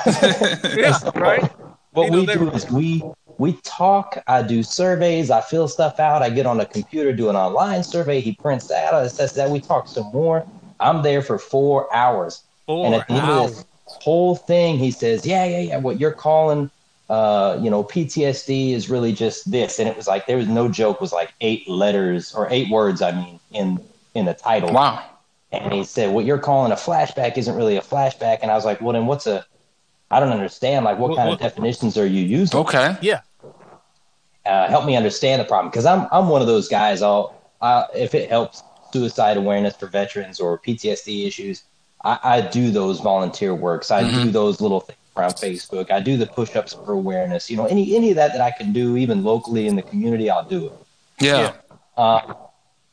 Yeah, 0.75 0.97
right. 1.15 1.51
what 1.91 2.05
He 2.05 2.11
we 2.11 2.25
knows 2.25 2.37
do 2.37 2.49
is 2.51 2.71
we 2.71 3.03
we 3.41 3.53
talk. 3.63 4.21
I 4.27 4.43
do 4.43 4.61
surveys. 4.61 5.31
I 5.31 5.41
fill 5.41 5.67
stuff 5.67 5.99
out. 5.99 6.21
I 6.21 6.29
get 6.29 6.45
on 6.45 6.59
a 6.59 6.65
computer, 6.65 7.11
do 7.11 7.27
an 7.29 7.35
online 7.35 7.83
survey. 7.83 8.21
He 8.21 8.33
prints 8.35 8.67
that. 8.67 8.93
I 8.93 9.01
assess 9.01 9.33
that. 9.33 9.49
We 9.49 9.59
talk 9.59 9.87
some 9.87 10.11
more. 10.13 10.45
I'm 10.79 11.01
there 11.01 11.23
for 11.23 11.39
four 11.39 11.93
hours, 11.93 12.43
Four 12.67 12.85
and 12.85 12.95
at 12.95 13.07
the 13.07 13.15
end 13.15 13.31
of 13.31 13.49
this 13.49 13.65
whole 13.85 14.35
thing, 14.35 14.77
he 14.77 14.91
says, 14.91 15.25
"Yeah, 15.25 15.45
yeah, 15.45 15.59
yeah. 15.59 15.77
What 15.77 15.99
you're 15.99 16.11
calling." 16.11 16.69
Uh, 17.09 17.59
you 17.61 17.69
know, 17.69 17.83
PTSD 17.83 18.73
is 18.73 18.89
really 18.89 19.11
just 19.11 19.49
this, 19.51 19.79
and 19.79 19.89
it 19.89 19.97
was 19.97 20.07
like 20.07 20.27
there 20.27 20.37
was 20.37 20.47
no 20.47 20.69
joke. 20.69 20.95
It 20.97 21.01
was 21.01 21.11
like 21.11 21.33
eight 21.41 21.67
letters 21.67 22.33
or 22.35 22.47
eight 22.51 22.69
words. 22.69 23.01
I 23.01 23.11
mean, 23.11 23.39
in 23.51 23.79
in 24.13 24.25
the 24.25 24.33
title. 24.35 24.71
Wow. 24.71 25.03
And 25.51 25.73
he 25.73 25.83
said, 25.83 26.13
"What 26.13 26.25
you're 26.25 26.37
calling 26.39 26.71
a 26.71 26.75
flashback 26.75 27.37
isn't 27.37 27.55
really 27.55 27.75
a 27.75 27.81
flashback." 27.81 28.39
And 28.43 28.51
I 28.51 28.55
was 28.55 28.65
like, 28.65 28.79
"Well, 28.81 28.93
then 28.93 29.07
what's 29.07 29.25
a? 29.27 29.43
I 30.09 30.19
don't 30.19 30.29
understand. 30.31 30.85
Like, 30.85 30.99
what 30.99 31.09
What- 31.09 31.17
kind 31.17 31.29
what- 31.29 31.35
of 31.41 31.41
definitions 31.41 31.97
are 31.97 32.05
you 32.05 32.23
using? 32.23 32.59
Okay. 32.59 32.95
Yeah. 33.01 33.21
Uh, 34.45 34.67
help 34.67 34.85
me 34.85 34.95
understand 34.95 35.39
the 35.39 35.45
problem 35.45 35.69
because 35.69 35.85
I'm 35.85 36.07
I'm 36.11 36.27
one 36.29 36.41
of 36.41 36.47
those 36.47 36.67
guys. 36.67 37.01
I'll 37.01 37.35
uh, 37.61 37.85
if 37.95 38.15
it 38.15 38.29
helps 38.29 38.63
suicide 38.91 39.37
awareness 39.37 39.75
for 39.75 39.87
veterans 39.87 40.39
or 40.39 40.57
PTSD 40.59 41.27
issues, 41.27 41.63
I, 42.03 42.19
I 42.23 42.41
do 42.41 42.71
those 42.71 42.99
volunteer 42.99 43.53
works. 43.53 43.91
I 43.91 44.01
do 44.09 44.31
those 44.31 44.59
little 44.59 44.79
things 44.81 44.97
around 45.15 45.33
Facebook. 45.33 45.91
I 45.91 45.99
do 45.99 46.17
the 46.17 46.25
push-ups 46.25 46.73
for 46.73 46.93
awareness. 46.93 47.49
You 47.51 47.57
know, 47.57 47.65
any 47.65 47.95
any 47.95 48.09
of 48.09 48.15
that 48.15 48.31
that 48.33 48.41
I 48.41 48.51
can 48.51 48.73
do, 48.73 48.97
even 48.97 49.23
locally 49.23 49.67
in 49.67 49.75
the 49.75 49.83
community, 49.83 50.29
I'll 50.29 50.43
do 50.43 50.67
it. 50.67 50.73
Yeah. 51.19 51.53
Uh, 51.95 52.33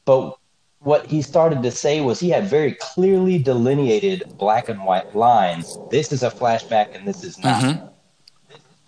but 0.04 0.36
what 0.80 1.06
he 1.06 1.22
started 1.22 1.62
to 1.62 1.70
say 1.70 2.00
was 2.00 2.20
he 2.20 2.28
had 2.30 2.44
very 2.44 2.72
clearly 2.72 3.38
delineated 3.38 4.24
black 4.38 4.68
and 4.68 4.84
white 4.84 5.16
lines. 5.16 5.78
This 5.90 6.12
is 6.12 6.22
a 6.22 6.30
flashback 6.30 6.94
and 6.94 7.06
this 7.08 7.24
is 7.24 7.38
not. 7.38 7.62
Mhm. 7.62 7.88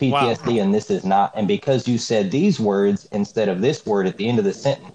PTSD 0.00 0.62
and 0.62 0.74
this 0.74 0.90
is 0.90 1.04
not. 1.04 1.32
And 1.34 1.46
because 1.46 1.86
you 1.86 1.98
said 1.98 2.30
these 2.30 2.58
words 2.58 3.06
instead 3.12 3.48
of 3.48 3.60
this 3.60 3.84
word 3.84 4.06
at 4.06 4.16
the 4.16 4.28
end 4.28 4.38
of 4.38 4.44
the 4.44 4.52
sentence, 4.54 4.94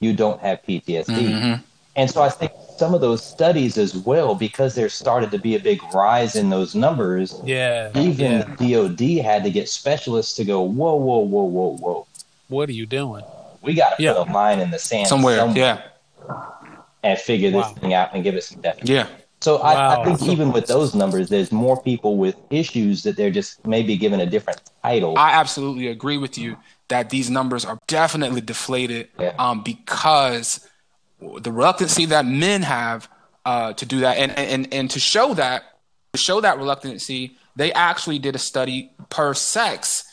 you 0.00 0.14
don't 0.14 0.40
have 0.40 0.62
PTSD. 0.66 1.28
Mhm. 1.32 1.62
And 1.96 2.10
so 2.10 2.22
I 2.22 2.30
think 2.30 2.52
some 2.78 2.94
of 2.94 3.00
those 3.02 3.22
studies 3.22 3.76
as 3.76 3.94
well, 3.94 4.34
because 4.34 4.74
there 4.74 4.88
started 4.88 5.30
to 5.32 5.38
be 5.38 5.56
a 5.56 5.60
big 5.60 5.80
rise 5.92 6.36
in 6.36 6.48
those 6.48 6.74
numbers, 6.74 7.34
Yeah. 7.44 7.90
even 7.94 8.32
yeah. 8.38 8.44
the 8.58 8.72
DOD 8.72 9.18
had 9.18 9.44
to 9.44 9.50
get 9.50 9.68
specialists 9.68 10.34
to 10.36 10.44
go, 10.44 10.62
whoa, 10.62 10.94
whoa, 10.94 11.18
whoa, 11.18 11.42
whoa, 11.44 11.76
whoa. 11.76 12.06
What 12.48 12.68
are 12.68 12.72
you 12.72 12.86
doing? 12.86 13.24
We 13.60 13.74
got 13.74 13.96
to 13.98 14.02
Yeah. 14.02 14.14
put 14.14 14.28
a 14.28 14.32
line 14.32 14.60
in 14.60 14.70
the 14.70 14.78
sand 14.78 15.08
Somewhere. 15.08 15.46
Yeah. 15.54 15.80
and 17.02 17.18
figure 17.18 17.50
this 17.50 17.64
Wow. 17.66 17.74
thing 17.80 17.94
out 17.94 18.10
and 18.14 18.22
give 18.22 18.34
it 18.34 18.44
some 18.44 18.60
definition. 18.60 18.94
Yeah. 18.94 19.06
So 19.40 19.56
I, 19.58 19.74
Wow. 19.74 20.02
I 20.02 20.04
think 20.04 20.22
even 20.30 20.52
with 20.52 20.66
those 20.66 20.94
numbers, 20.94 21.28
there's 21.30 21.50
more 21.50 21.80
people 21.82 22.18
with 22.18 22.36
issues 22.50 23.02
that 23.04 23.16
they're 23.16 23.30
just 23.30 23.66
maybe 23.66 23.96
given 23.96 24.20
a 24.20 24.26
different 24.26 24.60
title. 24.82 25.16
I 25.16 25.30
absolutely 25.32 25.88
agree 25.88 26.18
with 26.18 26.36
you 26.36 26.56
that 26.88 27.08
these 27.10 27.30
numbers 27.30 27.64
are 27.64 27.78
definitely 27.86 28.42
deflated 28.42 29.08
Yeah. 29.18 29.32
um, 29.38 29.62
because 29.62 30.68
the 31.20 31.52
reluctancy 31.52 32.04
that 32.06 32.26
men 32.26 32.62
have 32.62 33.08
uh, 33.46 33.72
to 33.74 33.86
do 33.86 34.00
that, 34.00 34.18
and, 34.18 34.32
and 34.38 34.72
and 34.72 34.90
to 34.90 35.00
show 35.00 35.32
that 35.34 35.62
to 36.12 36.18
show 36.18 36.40
that 36.42 36.58
reluctancy, 36.58 37.36
they 37.56 37.72
actually 37.72 38.18
did 38.18 38.34
a 38.34 38.38
study 38.38 38.90
per 39.08 39.32
sex. 39.34 40.04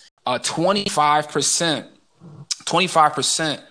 Twenty 0.44 0.86
five 0.86 1.30
percent, 1.30 1.88
twenty 2.66 2.88
five 2.88 3.14
percent 3.14 3.62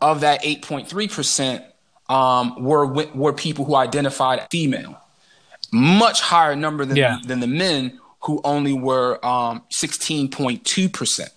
of 0.00 0.20
that 0.20 0.40
eight 0.44 0.62
point 0.62 0.88
three 0.88 1.08
percent 1.08 1.64
um, 2.08 2.62
were 2.62 2.86
were 2.86 3.32
people 3.32 3.64
who 3.64 3.74
identified 3.74 4.46
female. 4.50 4.98
Much 5.72 6.20
higher 6.20 6.56
number 6.56 6.84
than 6.84 6.96
Yeah. 6.96 7.18
than 7.24 7.40
the 7.40 7.46
men 7.46 7.98
who 8.20 8.40
only 8.44 8.72
were 8.72 9.24
um, 9.24 9.62
sixteen 9.70 10.28
point 10.30 10.64
two 10.64 10.88
percent. 10.88 11.30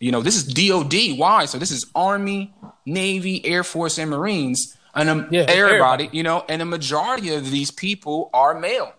You 0.00 0.12
know, 0.12 0.20
this 0.22 0.36
is 0.36 0.44
DOD. 0.44 1.18
Why? 1.18 1.44
So 1.46 1.58
this 1.58 1.70
is 1.70 1.86
Army, 1.94 2.54
Navy, 2.86 3.44
Air 3.44 3.64
Force, 3.64 3.98
and 3.98 4.10
Marines, 4.10 4.76
and 4.94 5.08
um, 5.08 5.28
Yeah, 5.30 5.40
everybody, 5.48 5.64
everybody. 6.04 6.08
You 6.16 6.22
know, 6.22 6.44
and 6.48 6.60
the 6.60 6.64
majority 6.64 7.34
of 7.34 7.50
these 7.50 7.70
people 7.70 8.30
are 8.32 8.58
male. 8.58 8.92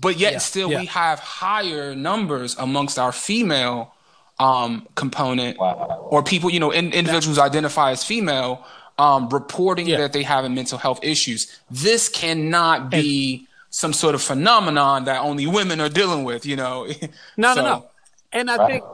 But 0.00 0.18
yet, 0.18 0.32
Yeah, 0.32 0.38
still, 0.38 0.70
yeah. 0.70 0.80
we 0.80 0.86
have 0.86 1.18
higher 1.20 1.94
numbers 1.94 2.56
amongst 2.58 2.98
our 2.98 3.12
female 3.12 3.94
um, 4.38 4.86
component 4.94 5.58
Wow. 5.58 6.08
or 6.10 6.22
people, 6.22 6.48
you 6.50 6.60
know, 6.60 6.70
in, 6.70 6.92
individuals 6.92 7.38
identify 7.38 7.90
as 7.90 8.02
female, 8.02 8.64
um, 9.00 9.28
reporting 9.30 9.86
Yeah. 9.88 9.98
that 9.98 10.12
they 10.12 10.22
have 10.22 10.48
mental 10.50 10.78
health 10.78 11.00
issues. 11.02 11.40
This 11.70 12.08
cannot 12.08 12.90
be 12.90 13.46
some 13.70 13.92
sort 13.92 14.14
of 14.14 14.22
phenomenon 14.22 15.04
that 15.04 15.20
only 15.20 15.46
women 15.46 15.80
are 15.80 15.88
dealing 15.88 16.22
with. 16.24 16.44
You 16.44 16.56
know, 16.56 16.86
No, 17.36 17.54
So- 17.54 17.62
no, 17.62 17.68
no. 17.74 17.86
And 18.32 18.50
I 18.50 18.56
Right. 18.56 18.70
think, 18.72 18.84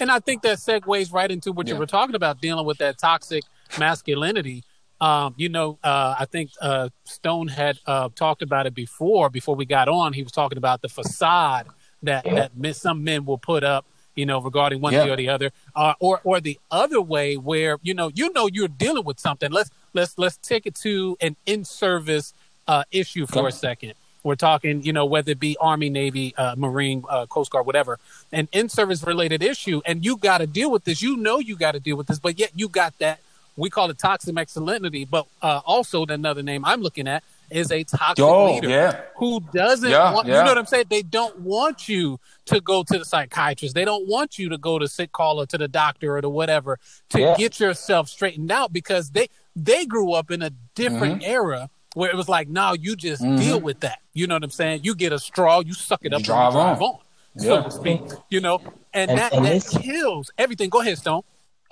and 0.00 0.10
I 0.10 0.18
think 0.20 0.42
that 0.42 0.58
segues 0.58 1.12
right 1.12 1.30
into 1.30 1.52
what 1.52 1.68
you 1.68 1.76
were 1.76 1.86
talking 1.86 2.14
about, 2.16 2.40
dealing 2.40 2.64
with 2.66 2.78
that 2.78 2.98
toxic 2.98 3.44
masculinity. 3.78 4.64
Um, 5.00 5.34
you 5.36 5.48
know, 5.48 5.78
uh, 5.82 6.14
I 6.18 6.26
think 6.26 6.50
uh, 6.60 6.88
Stone 7.04 7.48
had 7.48 7.78
uh, 7.86 8.08
talked 8.14 8.42
about 8.42 8.66
it 8.66 8.74
before. 8.74 9.30
Before 9.30 9.54
we 9.56 9.64
got 9.64 9.88
on, 9.88 10.12
he 10.12 10.22
was 10.22 10.32
talking 10.32 10.58
about 10.58 10.82
the 10.82 10.88
facade 10.88 11.66
that 12.02 12.26
Yeah. 12.26 12.34
that 12.34 12.56
men, 12.56 12.74
some 12.74 13.02
men 13.04 13.24
will 13.24 13.38
put 13.38 13.62
up. 13.64 13.84
You 14.20 14.26
know, 14.26 14.40
regarding 14.40 14.80
one 14.82 14.92
Yeah. 14.92 15.02
thing 15.04 15.10
or 15.12 15.16
the 15.16 15.30
other, 15.30 15.50
uh, 15.74 15.94
or 15.98 16.20
or 16.24 16.40
the 16.40 16.58
other 16.70 17.00
way, 17.00 17.36
where 17.38 17.78
you 17.82 17.94
know, 17.94 18.10
you 18.14 18.30
know, 18.34 18.46
you're 18.52 18.68
dealing 18.68 19.04
with 19.04 19.18
something. 19.18 19.50
Let's 19.50 19.70
let's 19.94 20.12
let's 20.18 20.36
take 20.36 20.66
it 20.66 20.74
to 20.86 21.16
an 21.22 21.36
in-service 21.46 22.34
uh, 22.68 22.84
issue 22.92 23.24
for 23.26 23.38
Okay. 23.40 23.48
a 23.48 23.52
second. 23.52 23.94
We're 24.22 24.34
talking, 24.34 24.82
you 24.82 24.92
know, 24.92 25.06
whether 25.06 25.30
it 25.32 25.40
be 25.40 25.56
Army, 25.58 25.88
Navy, 25.88 26.34
uh, 26.36 26.54
Marine, 26.58 27.02
uh, 27.08 27.24
Coast 27.24 27.50
Guard, 27.50 27.64
whatever, 27.64 27.98
an 28.30 28.46
in-service 28.52 29.02
related 29.02 29.42
issue, 29.42 29.80
and 29.86 30.04
you 30.04 30.18
got 30.18 30.38
to 30.38 30.46
deal 30.46 30.70
with 30.70 30.84
this. 30.84 31.00
You 31.00 31.16
know, 31.16 31.38
you 31.38 31.56
got 31.56 31.72
to 31.72 31.80
deal 31.80 31.96
with 31.96 32.06
this, 32.08 32.18
but 32.18 32.38
yet 32.38 32.50
you 32.54 32.68
got 32.68 32.92
that. 32.98 33.20
We 33.56 33.70
call 33.70 33.88
it 33.88 33.98
toxic 33.98 34.34
masculinity, 34.34 35.06
but 35.06 35.24
uh, 35.40 35.60
also 35.64 36.04
another 36.04 36.42
name 36.42 36.62
I'm 36.66 36.82
looking 36.82 37.08
at 37.08 37.24
is 37.50 37.70
a 37.72 37.84
toxic 37.84 38.18
Yo, 38.18 38.54
leader 38.54 38.68
yeah. 38.68 39.00
who 39.16 39.40
doesn't 39.52 39.88
Yeah, 39.90 40.12
want. 40.12 40.26
You 40.26 40.34
know 40.34 40.44
what 40.44 40.58
I'm 40.58 40.66
saying? 40.66 40.86
They 40.90 41.02
don't 41.02 41.38
want 41.40 41.88
you 41.88 42.18
to 42.46 42.60
go 42.60 42.82
to 42.82 42.98
the 42.98 43.04
psychiatrist. 43.04 43.74
They 43.74 43.84
don't 43.84 44.06
want 44.08 44.38
you 44.38 44.48
to 44.50 44.58
go 44.58 44.78
to 44.78 44.88
sick 44.88 45.12
call 45.12 45.40
or 45.40 45.46
to 45.46 45.58
the 45.58 45.68
doctor 45.68 46.16
or 46.16 46.20
to 46.20 46.28
whatever 46.28 46.78
to 47.10 47.20
Yeah. 47.20 47.36
get 47.36 47.60
yourself 47.60 48.08
straightened 48.08 48.50
out 48.50 48.72
because 48.72 49.10
they 49.10 49.28
they 49.56 49.84
grew 49.84 50.12
up 50.12 50.30
in 50.30 50.42
a 50.42 50.50
different 50.74 51.22
Mm-hmm. 51.22 51.30
era 51.30 51.70
where 51.94 52.08
it 52.08 52.16
was 52.16 52.28
like, 52.28 52.48
no, 52.48 52.72
you 52.72 52.94
just 52.94 53.20
deal 53.20 53.60
with 53.60 53.80
that. 53.80 53.98
You 54.14 54.26
know 54.28 54.36
what 54.36 54.44
I'm 54.44 54.50
saying? 54.50 54.80
You 54.84 54.94
get 54.94 55.12
a 55.12 55.18
straw, 55.18 55.60
you 55.60 55.74
suck 55.74 56.04
it 56.04 56.12
up, 56.12 56.12
You 56.12 56.16
and 56.18 56.24
drive 56.24 56.52
you 56.54 56.58
drive 56.60 56.82
on. 56.82 56.88
on, 56.88 56.98
so 57.38 57.54
Yeah. 57.56 57.62
to 57.62 57.70
speak. 57.70 58.00
You 58.30 58.40
know, 58.40 58.60
and, 58.94 59.10
And- 59.10 59.18
that 59.18 59.32
and 59.32 59.44
that 59.44 59.52
this- 59.54 59.68
kills 59.76 60.30
everything. 60.38 60.70
Go 60.70 60.80
ahead, 60.80 60.98
Stone. 60.98 61.22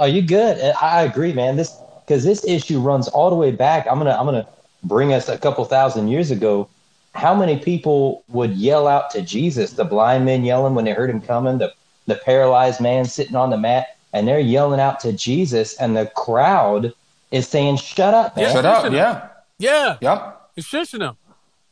Oh, 0.01 0.07
you 0.07 0.23
good? 0.23 0.59
I 0.81 1.03
agree, 1.03 1.33
man. 1.33 1.57
This 1.57 1.77
because 2.07 2.25
this 2.25 2.45
issue 2.47 2.81
runs 2.81 3.07
all 3.09 3.29
the 3.31 3.37
way 3.37 3.51
back. 3.51 3.87
I'm 3.91 3.99
gonna 3.99 4.17
I'm 4.19 4.25
gonna 4.25 4.47
bring 4.83 5.13
us 5.13 5.29
a 5.29 5.39
couple 5.39 5.65
thousand 5.65 6.09
years 6.09 6.31
ago. 6.31 6.69
How 7.15 7.35
many 7.35 7.59
people 7.59 8.23
would 8.29 8.53
yell 8.53 8.87
out 8.87 9.11
to 9.11 9.23
Jesus? 9.23 9.73
The 9.73 9.85
blind 9.85 10.25
men 10.25 10.45
yelling 10.45 10.75
when 10.75 10.85
they 10.85 10.93
heard 10.93 11.11
him 11.11 11.21
coming. 11.21 11.59
The 11.59 11.73
the 12.07 12.15
paralyzed 12.17 12.81
man 12.81 13.05
sitting 13.05 13.37
on 13.37 13.51
the 13.51 13.59
mat, 13.59 13.97
and 14.15 14.27
they're 14.27 14.41
yelling 14.41 14.81
out 14.81 14.99
to 15.01 15.13
Jesus, 15.13 15.75
and 15.77 15.97
the 15.97 16.07
crowd 16.17 16.93
is 17.31 17.47
saying, 17.47 17.77
"Shut 17.77 18.15
up, 18.15 18.35
man!" 18.37 18.53
Shut 18.53 18.65
up. 18.65 18.91
Yeah. 18.93 19.29
Yeah, 19.59 19.97
Yep. 20.01 20.41
it's 20.57 20.67
shushing 20.69 21.01
them. 21.01 21.17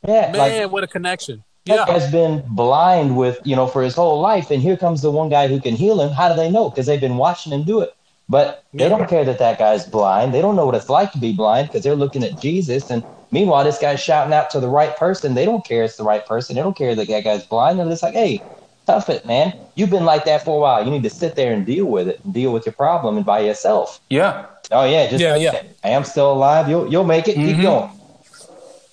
Yeah, 0.07 0.31
Man, 0.31 0.37
like 0.37 0.71
what 0.71 0.83
a 0.83 0.87
connection. 0.87 1.43
Yeah, 1.65 1.85
has 1.85 2.09
been 2.11 2.43
blind 2.47 3.17
with, 3.17 3.39
you 3.43 3.55
know, 3.55 3.67
for 3.67 3.81
his 3.81 3.93
whole 3.95 4.21
life. 4.21 4.51
And 4.51 4.61
here 4.61 4.77
comes 4.77 5.01
the 5.01 5.11
one 5.11 5.27
guy 5.29 5.47
who 5.47 5.59
can 5.59 5.75
heal 5.75 5.99
him. 5.99 6.09
How 6.11 6.29
do 6.29 6.35
they 6.35 6.49
know? 6.49 6.69
Because 6.69 6.85
they've 6.85 7.01
been 7.01 7.17
watching 7.17 7.51
him 7.51 7.63
do 7.63 7.81
it. 7.81 7.93
But 8.29 8.63
they 8.73 8.89
don't 8.89 9.07
care 9.09 9.23
that 9.23 9.39
that 9.39 9.57
guy's 9.57 9.85
blind. 9.85 10.33
They 10.33 10.41
don't 10.41 10.55
know 10.55 10.65
what 10.65 10.75
it's 10.75 10.89
like 10.89 11.11
to 11.13 11.17
be 11.17 11.33
blind 11.33 11.67
because 11.67 11.83
they're 11.83 11.95
looking 11.95 12.23
at 12.23 12.37
Jesus. 12.37 12.89
And 12.89 13.03
meanwhile, 13.31 13.63
this 13.63 13.79
guy's 13.79 14.01
shouting 14.01 14.33
out 14.33 14.49
to 14.51 14.59
the 14.59 14.67
right 14.67 14.95
person. 14.97 15.33
They 15.33 15.45
don't 15.45 15.63
care 15.65 15.83
it's 15.83 15.95
the 15.95 16.03
right 16.03 16.25
person. 16.25 16.55
They 16.55 16.61
don't 16.61 16.75
care 16.75 16.93
that 16.93 17.07
that 17.07 17.23
guy's 17.23 17.45
blind. 17.45 17.79
They're 17.79 17.87
just 17.87 18.03
like, 18.03 18.13
hey, 18.13 18.41
tough 18.85 19.09
it, 19.09 19.25
man. 19.25 19.53
You've 19.75 19.89
been 19.89 20.05
like 20.05 20.25
that 20.25 20.43
for 20.43 20.57
a 20.57 20.59
while. 20.59 20.83
You 20.83 20.91
need 20.91 21.03
to 21.03 21.09
sit 21.09 21.35
there 21.35 21.53
and 21.53 21.65
deal 21.65 21.85
with 21.85 22.09
it 22.09 22.19
and 22.25 22.33
deal 22.33 22.51
with 22.51 22.65
your 22.65 22.73
problem 22.73 23.15
and 23.15 23.25
by 23.25 23.39
yourself. 23.39 24.01
Yeah. 24.09 24.47
Oh, 24.71 24.83
yeah. 24.83 25.07
Just 25.07 25.21
Yeah, 25.21 25.35
yeah. 25.35 25.61
Hey, 25.81 25.95
I'm 25.95 26.03
still 26.03 26.33
alive. 26.33 26.67
You'll, 26.67 26.91
you'll 26.91 27.05
make 27.05 27.27
it. 27.27 27.35
Keep 27.35 27.57
Mhm. 27.57 27.61
going. 27.61 27.89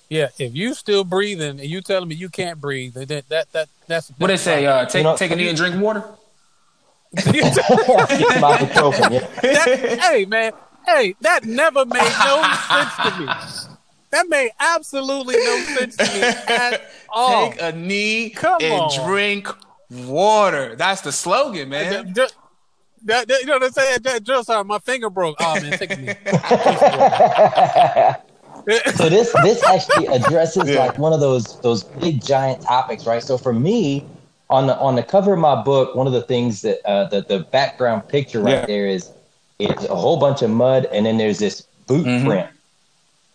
Yeah, 0.09 0.29
if 0.37 0.55
you 0.55 0.75
still 0.75 1.03
breathing 1.03 1.59
and 1.59 1.65
you 1.65 1.81
telling 1.81 2.07
me 2.07 2.15
you 2.15 2.29
can't 2.29 2.61
breathe, 2.61 2.93
that 2.93 3.07
that, 3.09 3.29
that, 3.29 3.51
that 3.53 3.69
that's 3.87 4.11
what 4.17 4.27
they 4.29 4.37
say. 4.37 4.65
Uh, 4.65 4.85
take 4.85 4.99
You 4.99 5.03
know, 5.03 5.17
take 5.17 5.31
a 5.31 5.35
knee 5.35 5.49
and 5.49 5.57
drink 5.57 5.81
water. 5.81 6.03
Get 7.31 7.53
some 7.55 7.77
ibuprofen, 7.77 9.11
yeah. 9.11 9.27
That- 9.41 9.99
hey 10.01 10.25
man, 10.25 10.51
hey, 10.85 11.15
that 11.21 11.45
never 11.45 11.85
made 11.85 12.13
no 12.23 12.43
sense 12.67 12.95
to 13.03 13.19
me. 13.19 13.25
That 14.11 14.29
made 14.29 14.51
absolutely 14.59 15.35
no 15.35 15.57
sense 15.77 15.95
to 15.97 16.03
me 16.03 16.21
at 16.55 16.81
all. 17.09 17.51
Take 17.51 17.61
a 17.61 17.71
knee 17.73 18.29
Come 18.29 18.61
and 18.61 18.81
on. 18.81 19.05
drink 19.05 19.47
water. 19.91 20.75
That's 20.75 21.01
the 21.01 21.11
slogan, 21.11 21.69
man. 21.69 22.13
That- 22.13 22.33
that- 23.05 23.27
that- 23.27 23.39
you 23.41 23.45
know 23.45 23.53
what 23.53 23.63
I'm 23.65 23.71
saying? 23.71 23.99
That, 24.03 24.23
just 24.23 24.47
sorry, 24.47 24.63
my 24.63 24.79
finger 24.79 25.09
broke. 25.09 25.35
Oh 25.39 25.61
man, 25.61 25.77
take 25.77 25.91
a 25.91 25.95
knee. 25.95 26.13
so 28.95 29.09
this 29.09 29.31
this 29.43 29.63
actually 29.63 30.07
addresses 30.07 30.67
Yeah. 30.69 30.85
like 30.85 30.97
one 30.97 31.13
of 31.13 31.19
those 31.19 31.59
those 31.61 31.83
big 31.83 32.23
giant 32.23 32.61
topics, 32.63 33.05
right? 33.05 33.21
So 33.21 33.37
for 33.37 33.53
me, 33.53 34.05
on 34.49 34.67
the 34.67 34.77
on 34.77 34.95
the 34.95 35.03
cover 35.03 35.33
of 35.33 35.39
my 35.39 35.55
book, 35.61 35.95
one 35.95 36.07
of 36.07 36.13
the 36.13 36.21
things 36.21 36.61
that 36.61 36.79
uh, 36.85 37.05
the 37.05 37.21
the 37.21 37.39
background 37.51 38.07
picture 38.07 38.41
right 38.41 38.59
Yeah. 38.59 38.65
there 38.65 38.87
is 38.87 39.11
is 39.59 39.85
a 39.85 39.95
whole 39.95 40.17
bunch 40.17 40.41
of 40.41 40.49
mud, 40.49 40.85
and 40.91 41.05
then 41.05 41.17
there's 41.17 41.39
this 41.39 41.67
boot 41.87 42.05
Mhm. 42.05 42.25
print 42.25 42.49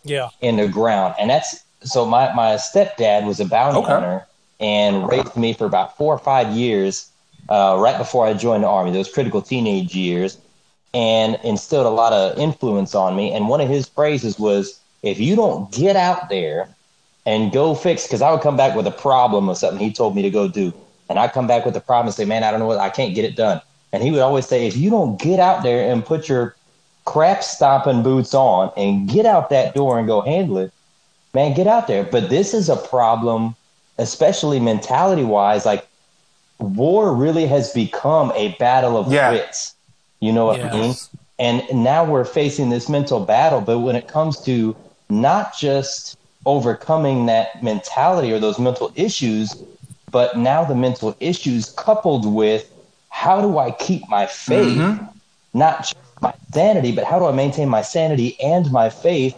Yeah, 0.05 0.29
in 0.41 0.57
the 0.57 0.69
ground, 0.69 1.15
and 1.19 1.31
that's 1.31 1.61
so 1.83 2.05
my 2.07 2.33
my 2.35 2.55
stepdad 2.57 3.27
was 3.27 3.41
a 3.41 3.45
bounty 3.45 3.79
Okay. 3.81 3.89
hunter 3.93 4.27
and 4.61 5.11
raised 5.11 5.37
me 5.37 5.53
for 5.55 5.65
about 5.65 5.97
four 5.97 6.15
or 6.15 6.19
five 6.19 6.51
years, 6.53 7.11
uh, 7.49 7.77
right 7.79 7.97
before 7.99 8.27
I 8.27 8.35
joined 8.35 8.63
the 8.65 8.69
army. 8.69 8.91
Those 8.93 9.11
critical 9.11 9.41
teenage 9.43 9.95
years, 9.95 10.39
and 10.93 11.39
instilled 11.43 11.87
a 11.87 11.91
lot 11.91 12.13
of 12.13 12.39
influence 12.39 12.95
on 12.95 13.17
me. 13.17 13.33
And 13.33 13.49
one 13.49 13.61
of 13.61 13.69
his 13.69 13.89
phrases 13.89 14.39
was, 14.39 14.79
"If 15.03 15.19
you 15.19 15.35
don't 15.37 15.71
get 15.73 15.97
out 15.97 16.29
there 16.29 16.77
and 17.27 17.51
go 17.53 17.75
fix," 17.75 18.05
because 18.07 18.23
I 18.23 18.31
would 18.31 18.43
come 18.43 18.57
back 18.57 18.77
with 18.77 18.87
a 18.87 18.91
problem 18.93 19.49
or 19.49 19.55
something 19.55 19.79
he 19.85 19.93
told 19.93 20.15
me 20.15 20.23
to 20.23 20.31
go 20.31 20.47
do, 20.49 20.73
and 21.11 21.19
I 21.19 21.29
come 21.29 21.47
back 21.47 21.65
with 21.67 21.75
the 21.75 21.81
problem 21.81 22.07
and 22.07 22.15
say, 22.15 22.25
"Man, 22.25 22.45
I 22.45 22.51
don't 22.51 22.61
know 22.61 22.67
what 22.67 22.79
I 22.79 22.89
can't 22.89 23.15
get 23.15 23.25
it 23.27 23.37
done." 23.37 23.61
And 23.93 24.03
he 24.03 24.11
would 24.13 24.21
always 24.21 24.47
say, 24.47 24.67
"If 24.67 24.77
you 24.77 24.89
don't 24.89 25.21
get 25.21 25.41
out 25.41 25.63
there 25.63 25.91
and 25.91 26.07
put 26.07 26.29
your 26.29 26.55
crap 27.05 27.43
stomping 27.43 28.03
boots 28.03 28.33
on 28.33 28.71
and 28.77 29.09
get 29.09 29.27
out 29.27 29.51
that 29.51 29.75
door 29.75 29.99
and 29.99 30.07
go 30.07 30.21
handle 30.23 30.59
it, 30.59 30.73
man, 31.35 31.53
get 31.53 31.67
out 31.67 31.89
there." 31.89 32.05
But 32.05 32.31
this 32.31 32.55
is 32.55 32.69
a 32.69 32.77
problem, 32.77 33.57
especially 33.99 34.61
mentality 34.61 35.25
wise. 35.25 35.67
Like 35.67 35.87
war 36.61 37.13
really 37.13 37.47
has 37.47 37.73
become 37.73 38.33
a 38.37 38.49
battle 38.61 38.97
of 38.97 39.13
Yeah. 39.13 39.33
wits. 39.33 39.75
You 40.21 40.33
know 40.33 40.47
what 40.47 40.61
I 40.61 40.71
mean? 40.71 40.91
yes. 40.91 41.09
And 41.39 41.63
now 41.73 42.05
we're 42.05 42.27
facing 42.27 42.69
this 42.69 42.89
mental 42.89 43.21
battle. 43.21 43.63
But 43.63 43.79
when 43.81 43.97
it 43.97 44.07
comes 44.07 44.39
to 44.43 44.77
not 45.09 45.57
just 45.59 46.17
overcoming 46.47 47.27
that 47.27 47.63
mentality 47.63 48.31
or 48.33 48.39
those 48.39 48.59
mental 48.59 48.93
issues, 48.95 49.57
but 50.11 50.37
now 50.39 50.65
the 50.65 50.75
mental 50.75 51.17
issues 51.21 51.73
coupled 51.77 52.27
with 52.33 52.71
how 53.09 53.41
do 53.41 53.59
I 53.59 53.71
keep 53.73 54.09
my 54.09 54.27
faith, 54.27 54.89
Mhm. 54.89 55.11
not 55.55 55.79
just 55.81 55.95
my 56.23 56.33
sanity, 56.53 56.93
but 56.93 57.05
how 57.05 57.19
do 57.19 57.27
I 57.27 57.33
maintain 57.33 57.69
my 57.69 57.83
sanity 57.83 58.39
and 58.41 58.71
my 58.73 58.91
faith? 58.91 59.37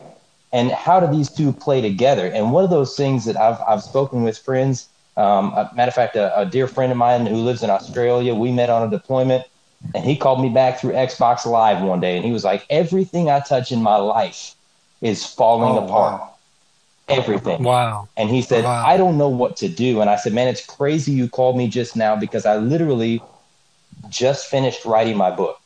And 0.53 0.71
how 0.71 1.01
do 1.01 1.07
these 1.07 1.31
two 1.31 1.53
play 1.53 1.81
together? 1.81 2.27
And 2.27 2.53
one 2.53 2.65
of 2.65 2.71
those 2.71 2.97
things 2.97 3.25
that 3.25 3.37
I've, 3.37 3.59
I've 3.67 3.83
spoken 3.83 4.23
with 4.23 4.39
friends, 4.39 4.89
um, 5.17 5.53
a 5.55 5.71
matter 5.75 5.89
of 5.89 5.95
fact, 5.95 6.17
a, 6.17 6.39
a 6.39 6.47
dear 6.47 6.67
friend 6.69 6.93
of 6.93 6.99
mine 6.99 7.27
who 7.27 7.37
lives 7.37 7.63
in 7.63 7.71
Australia, 7.71 8.35
we 8.35 8.53
met 8.53 8.71
on 8.71 8.83
a 8.87 8.91
deployment 8.91 9.45
and 9.95 10.05
he 10.05 10.17
called 10.17 10.41
me 10.41 10.49
back 10.51 10.79
through 10.81 10.93
Xbox 10.93 11.47
Live 11.47 11.83
one 11.83 12.01
day 12.01 12.17
and 12.17 12.25
he 12.25 12.33
was 12.33 12.45
like, 12.45 12.67
Everything 12.71 13.31
I 13.31 13.41
touch 13.41 13.73
in 13.73 13.83
my 13.83 13.97
life 13.97 14.55
is 15.01 15.25
falling 15.27 15.77
Oh, 15.77 15.79
apart. 15.79 16.21
wow. 16.21 16.32
Everything. 17.09 17.63
Wow. 17.63 18.09
And 18.17 18.31
he 18.31 18.43
said, 18.43 18.65
Wow. 18.65 18.85
I 18.87 18.97
don't 18.97 19.19
know 19.19 19.29
what 19.29 19.57
to 19.59 19.69
do. 19.69 20.01
And 20.01 20.11
I 20.11 20.17
said, 20.17 20.33
Man, 20.33 20.49
it's 20.49 20.65
crazy 20.65 21.13
you 21.13 21.29
called 21.29 21.57
me 21.57 21.69
just 21.69 21.97
now 21.97 22.17
because 22.17 22.47
I 22.47 22.57
literally 22.57 23.23
just 24.09 24.47
finished 24.47 24.85
writing 24.85 25.17
my 25.17 25.31
book. 25.31 25.57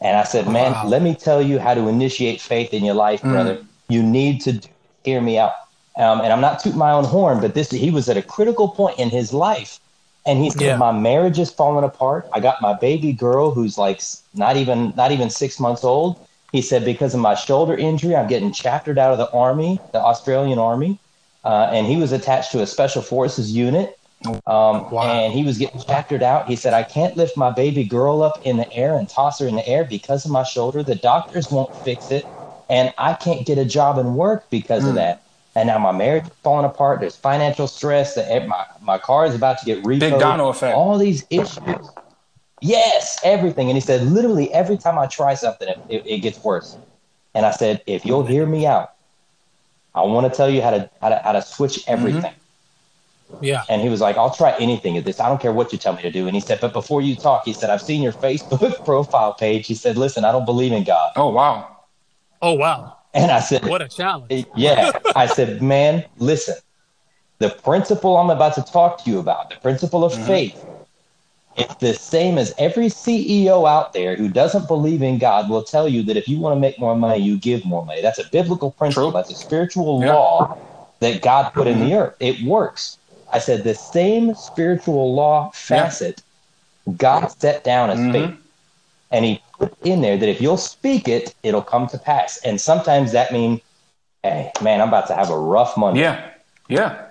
And 0.00 0.16
I 0.16 0.24
said, 0.24 0.48
Man, 0.48 0.72
Wow. 0.72 0.86
let 0.86 1.02
me 1.02 1.14
tell 1.14 1.42
you 1.42 1.58
how 1.58 1.74
to 1.74 1.88
initiate 1.88 2.40
faith 2.40 2.72
in 2.72 2.84
your 2.84 2.94
life, 2.94 3.22
Mm. 3.22 3.30
brother. 3.30 3.58
You 3.88 4.02
need 4.02 4.40
to 4.42 4.60
hear 5.04 5.20
me 5.20 5.38
out. 5.38 5.52
Um, 5.98 6.20
and 6.20 6.32
I'm 6.32 6.40
not 6.40 6.60
tooting 6.60 6.78
my 6.78 6.92
own 6.92 7.04
horn, 7.04 7.40
but 7.40 7.54
this 7.54 7.70
he 7.70 7.90
was 7.90 8.08
at 8.08 8.16
a 8.16 8.22
critical 8.22 8.68
point 8.68 8.98
in 8.98 9.08
his 9.10 9.32
life. 9.32 9.80
And 10.26 10.38
he 10.38 10.50
said, 10.50 10.66
Yeah. 10.66 10.76
My 10.76 10.92
marriage 10.92 11.38
is 11.38 11.50
falling 11.50 11.84
apart. 11.84 12.28
I 12.32 12.40
got 12.40 12.60
my 12.60 12.74
baby 12.74 13.12
girl 13.12 13.50
who's 13.52 13.78
like 13.78 14.00
not 14.34 14.56
even 14.56 14.92
not 14.96 15.12
even 15.12 15.30
six 15.30 15.58
months 15.60 15.84
old. 15.84 16.20
He 16.52 16.62
said, 16.62 16.84
because 16.84 17.14
of 17.14 17.20
my 17.20 17.34
shoulder 17.34 17.76
injury, 17.76 18.16
I'm 18.16 18.28
getting 18.28 18.52
chaptered 18.52 18.98
out 18.98 19.12
of 19.12 19.18
the 19.18 19.30
army, 19.32 19.82
the 19.92 20.00
Australian 20.00 20.58
army. 20.58 21.00
Uh, 21.44 21.68
and 21.72 21.86
he 21.86 21.96
was 21.96 22.12
attached 22.12 22.52
to 22.52 22.62
a 22.62 22.66
special 22.66 23.02
forces 23.02 23.52
unit. 23.52 23.98
Um, 24.46 24.88
Wow. 24.90 25.02
And 25.02 25.32
he 25.32 25.44
was 25.44 25.58
getting 25.58 25.80
chaptered 25.80 26.22
out. 26.22 26.48
He 26.48 26.56
said, 26.56 26.72
I 26.72 26.82
can't 26.82 27.16
lift 27.16 27.36
my 27.36 27.50
baby 27.50 27.84
girl 27.84 28.22
up 28.22 28.40
in 28.44 28.56
the 28.56 28.72
air 28.72 28.96
and 28.96 29.08
toss 29.08 29.38
her 29.40 29.46
in 29.46 29.54
the 29.56 29.68
air 29.68 29.84
because 29.84 30.24
of 30.24 30.30
my 30.30 30.42
shoulder. 30.42 30.82
The 30.82 30.94
doctors 30.96 31.50
won't 31.50 31.74
fix 31.74 32.10
it. 32.10 32.26
And 32.68 32.92
I 32.98 33.14
can't 33.14 33.46
get 33.46 33.58
a 33.58 33.64
job 33.64 33.98
and 33.98 34.16
work 34.16 34.50
because 34.50 34.84
of 34.86 34.92
Mm. 34.92 34.96
that. 34.96 35.22
And 35.54 35.68
now 35.68 35.78
my 35.78 35.92
marriage 35.92 36.24
is 36.24 36.32
falling 36.42 36.64
apart. 36.66 37.00
There's 37.00 37.16
financial 37.16 37.66
stress. 37.68 38.14
That 38.14 38.46
my, 38.48 38.64
my 38.80 38.98
car 38.98 39.26
is 39.26 39.34
about 39.34 39.58
to 39.60 39.64
get 39.64 39.82
repoed. 39.84 40.00
Big 40.00 40.18
domino 40.18 40.48
effect. 40.48 40.76
All 40.76 40.98
these 40.98 41.24
issues. 41.30 41.90
Yes, 42.60 43.20
everything. 43.22 43.68
And 43.68 43.76
he 43.76 43.80
said, 43.80 44.02
literally 44.02 44.52
every 44.52 44.78
time 44.78 44.98
I 44.98 45.06
try 45.06 45.34
something, 45.34 45.68
it, 45.68 45.78
it, 45.88 46.06
it 46.06 46.18
gets 46.18 46.42
worse. 46.42 46.76
And 47.34 47.44
I 47.44 47.50
said, 47.50 47.82
if 47.86 48.06
you'll 48.06 48.24
hear 48.24 48.46
me 48.46 48.66
out, 48.66 48.94
I 49.94 50.02
want 50.02 50.30
to 50.30 50.36
tell 50.36 50.48
you 50.48 50.62
how 50.62 50.70
to 50.70 50.90
how 51.00 51.08
to, 51.10 51.20
how 51.22 51.32
to 51.32 51.42
switch 51.42 51.78
mm-hmm. 51.78 51.92
everything. 51.92 52.34
Yeah. 53.40 53.64
And 53.68 53.82
he 53.82 53.88
was 53.88 54.00
like, 54.00 54.16
I'll 54.16 54.34
try 54.34 54.54
anything 54.58 54.96
at 54.96 55.04
this. 55.04 55.20
I 55.20 55.28
don't 55.28 55.40
care 55.40 55.52
what 55.52 55.72
you 55.72 55.78
tell 55.78 55.94
me 55.94 56.02
to 56.02 56.10
do. 56.10 56.26
And 56.26 56.34
he 56.34 56.40
said, 56.40 56.60
but 56.60 56.72
before 56.72 57.02
you 57.02 57.16
talk, 57.16 57.44
he 57.44 57.52
said, 57.52 57.70
I've 57.70 57.82
seen 57.82 58.00
your 58.00 58.12
Facebook 58.12 58.84
profile 58.84 59.34
page. 59.34 59.66
He 59.66 59.74
said, 59.74 59.96
listen, 59.96 60.24
I 60.24 60.32
don't 60.32 60.44
believe 60.44 60.72
in 60.72 60.84
God. 60.84 61.12
Oh 61.16 61.30
wow. 61.30 61.76
Oh 62.40 62.54
wow. 62.54 62.96
And 63.16 63.30
I 63.30 63.40
said, 63.40 63.64
What 63.64 63.80
a 63.80 63.88
challenge. 63.88 64.46
yeah. 64.56 64.92
I 65.16 65.26
said, 65.26 65.62
man, 65.62 66.04
listen, 66.18 66.54
the 67.38 67.48
principle 67.48 68.16
I'm 68.18 68.30
about 68.30 68.54
to 68.56 68.62
talk 68.62 69.02
to 69.04 69.10
you 69.10 69.18
about, 69.18 69.50
the 69.50 69.56
principle 69.56 70.04
of 70.04 70.12
mm-hmm. 70.12 70.26
faith, 70.26 70.66
it's 71.56 71.74
the 71.76 71.94
same 71.94 72.38
as 72.38 72.54
every 72.58 72.86
CEO 72.86 73.68
out 73.68 73.92
there 73.92 74.16
who 74.16 74.28
doesn't 74.28 74.68
believe 74.68 75.02
in 75.02 75.18
God 75.18 75.48
will 75.48 75.62
tell 75.62 75.88
you 75.88 76.02
that 76.04 76.16
if 76.16 76.28
you 76.28 76.38
want 76.38 76.54
to 76.54 76.60
make 76.60 76.78
more 76.78 76.94
money, 76.96 77.22
you 77.22 77.38
give 77.38 77.64
more 77.64 77.84
money. 77.84 78.02
That's 78.02 78.18
a 78.18 78.28
biblical 78.30 78.72
principle. 78.72 79.10
True. 79.10 79.18
That's 79.18 79.30
a 79.30 79.34
spiritual 79.36 80.02
Yeah. 80.02 80.12
law 80.12 80.58
that 81.00 81.22
God 81.22 81.52
put 81.54 81.66
in 81.66 81.80
the 81.80 81.94
earth. 81.94 82.14
It 82.20 82.42
works. 82.44 82.98
I 83.32 83.38
said 83.38 83.64
the 83.64 83.74
same 83.74 84.34
spiritual 84.34 85.14
law 85.14 85.50
facet 85.54 86.22
God 86.96 87.28
set 87.40 87.64
down 87.64 87.90
as 87.90 87.98
Mhm. 87.98 88.12
faith. 88.12 88.34
And 89.10 89.24
he 89.24 89.42
put 89.58 89.74
in 89.82 90.02
there 90.02 90.16
that 90.16 90.28
if 90.28 90.40
you'll 90.40 90.56
speak 90.56 91.08
it, 91.08 91.34
it'll 91.42 91.62
come 91.62 91.86
to 91.88 91.98
pass. 91.98 92.38
And 92.38 92.60
sometimes 92.60 93.12
that 93.12 93.32
means, 93.32 93.60
hey, 94.22 94.52
man, 94.62 94.80
I'm 94.80 94.88
about 94.88 95.06
to 95.08 95.14
have 95.14 95.30
a 95.30 95.38
rough 95.38 95.76
Monday. 95.76 96.00
Yeah. 96.00 96.30
Yeah. 96.68 97.06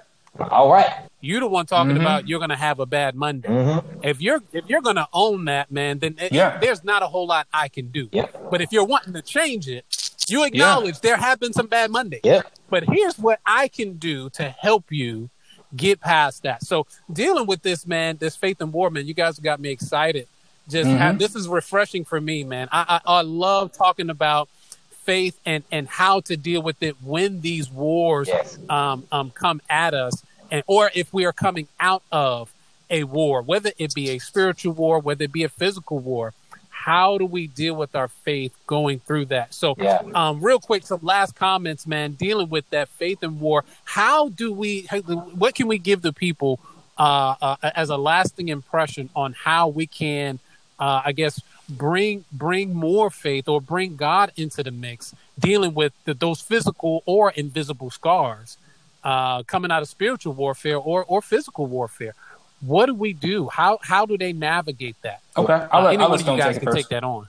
All 0.51 0.71
right. 0.71 1.04
You 1.25 1.39
the 1.39 1.47
one 1.47 1.65
talking 1.65 1.95
Mhm. 1.95 2.01
about 2.01 2.27
you're 2.27 2.39
gonna 2.39 2.55
have 2.55 2.79
a 2.79 2.85
bad 2.85 3.15
Monday. 3.15 3.49
Mhm. 3.49 3.83
If 4.03 4.21
you're 4.21 4.41
if 4.53 4.65
you're 4.69 4.81
gonna 4.81 5.07
own 5.11 5.45
that, 5.45 5.71
man, 5.71 5.97
then 5.99 6.15
it- 6.19 6.31
Yeah. 6.31 6.57
there's 6.59 6.83
not 6.83 7.01
a 7.01 7.07
whole 7.07 7.25
lot 7.25 7.47
I 7.53 7.67
can 7.67 7.87
do. 7.89 8.07
Yep. 8.11 8.49
But 8.51 8.61
if 8.61 8.71
you're 8.71 8.83
wanting 8.85 9.13
to 9.13 9.21
change 9.23 9.67
it, 9.67 9.85
you 10.27 10.43
acknowledge 10.43 10.99
there 10.99 11.17
have 11.17 11.39
been 11.39 11.53
some 11.53 11.67
bad 11.67 11.89
Mondays. 11.89 12.21
Yep. 12.23 12.51
But 12.69 12.83
here's 12.89 13.17
what 13.17 13.39
I 13.45 13.67
can 13.67 13.93
do 13.97 14.29
to 14.31 14.49
help 14.49 14.91
you 14.91 15.29
get 15.75 15.99
past 15.99 16.43
that. 16.43 16.63
So 16.63 16.85
dealing 17.11 17.47
with 17.47 17.63
this, 17.63 17.85
man, 17.87 18.17
this 18.17 18.35
faith 18.35 18.61
and 18.61 18.71
war, 18.71 18.89
man, 18.91 19.07
you 19.07 19.13
guys 19.15 19.39
got 19.39 19.59
me 19.59 19.69
excited. 19.69 20.27
Just 20.69 20.89
Mhm. 20.89 20.97
have, 20.97 21.19
this 21.19 21.35
is 21.35 21.47
refreshing 21.47 22.05
for 22.05 22.21
me, 22.21 22.43
man. 22.43 22.69
I, 22.71 22.99
I 23.05 23.17
I 23.17 23.21
love 23.21 23.71
talking 23.71 24.09
about 24.09 24.47
faith 25.05 25.39
and 25.45 25.63
and 25.71 25.87
how 25.87 26.19
to 26.21 26.35
deal 26.37 26.61
with 26.61 26.81
it 26.81 26.95
when 27.03 27.41
these 27.41 27.69
wars 27.69 28.27
Yes. 28.27 28.57
um, 28.69 29.05
um, 29.11 29.29
come 29.31 29.61
at 29.69 29.93
us, 29.93 30.23
and 30.51 30.63
or 30.67 30.91
if 30.93 31.13
we 31.13 31.25
are 31.25 31.33
coming 31.33 31.67
out 31.79 32.03
of 32.11 32.51
a 32.89 33.03
war, 33.03 33.41
whether 33.41 33.71
it 33.77 33.93
be 33.93 34.09
a 34.11 34.19
spiritual 34.19 34.73
war, 34.73 34.99
whether 34.99 35.23
it 35.23 35.31
be 35.31 35.43
a 35.43 35.49
physical 35.49 35.99
war. 35.99 36.33
How 36.69 37.17
do 37.17 37.25
we 37.25 37.47
deal 37.47 37.75
with 37.75 37.95
our 37.95 38.07
faith 38.07 38.53
going 38.67 38.99
through 38.99 39.25
that? 39.27 39.55
So, 39.55 39.75
Yeah. 39.79 40.01
um, 40.13 40.39
real 40.39 40.59
quick, 40.59 40.85
some 40.85 40.99
last 41.01 41.33
comments, 41.35 41.87
man. 41.87 42.11
Dealing 42.11 42.47
with 42.49 42.69
that 42.69 42.89
faith 42.89 43.23
and 43.23 43.41
war. 43.41 43.65
How 43.85 44.29
do 44.29 44.53
we? 44.53 44.81
What 45.33 45.55
can 45.55 45.65
we 45.67 45.79
give 45.79 46.03
the 46.03 46.13
people 46.13 46.59
uh, 46.97 47.35
uh, 47.41 47.55
as 47.75 47.89
a 47.89 47.97
lasting 47.97 48.49
impression 48.49 49.09
on 49.15 49.33
how 49.33 49.67
we 49.67 49.87
can, 49.87 50.39
uh, 50.79 51.01
I 51.03 51.11
guess, 51.11 51.41
bring 51.67 52.23
bring 52.31 52.73
more 52.73 53.09
faith 53.09 53.47
or 53.49 53.59
bring 53.59 53.95
God 53.95 54.31
into 54.37 54.61
the 54.61 54.71
mix, 54.71 55.15
dealing 55.39 55.73
with 55.73 55.93
the, 56.05 56.13
those 56.13 56.39
physical 56.39 57.01
or 57.07 57.31
invisible 57.31 57.89
scars 57.89 58.57
uh, 59.05 59.43
coming 59.43 59.71
out 59.71 59.81
of 59.81 59.87
spiritual 59.87 60.33
warfare 60.33 60.77
or 60.77 61.05
or 61.05 61.21
physical 61.21 61.67
warfare. 61.67 62.13
What 62.61 62.87
do 62.87 62.95
we 62.95 63.13
do? 63.13 63.47
How 63.47 63.77
how 63.81 64.05
do 64.05 64.17
they 64.17 64.33
navigate 64.33 64.95
that? 65.03 65.21
Okay. 65.37 65.53
Uh, 65.53 65.67
I'll 65.71 65.83
let, 65.83 65.93
any 65.93 66.03
I'll 66.03 66.09
one 66.09 66.19
let 66.19 66.27
of 66.27 66.35
you 66.35 66.41
guys 66.41 66.47
take 66.47 66.57
it 66.57 66.59
can 66.59 66.65
first. 66.65 66.77
take 66.77 66.89
that 66.89 67.03
on. 67.03 67.27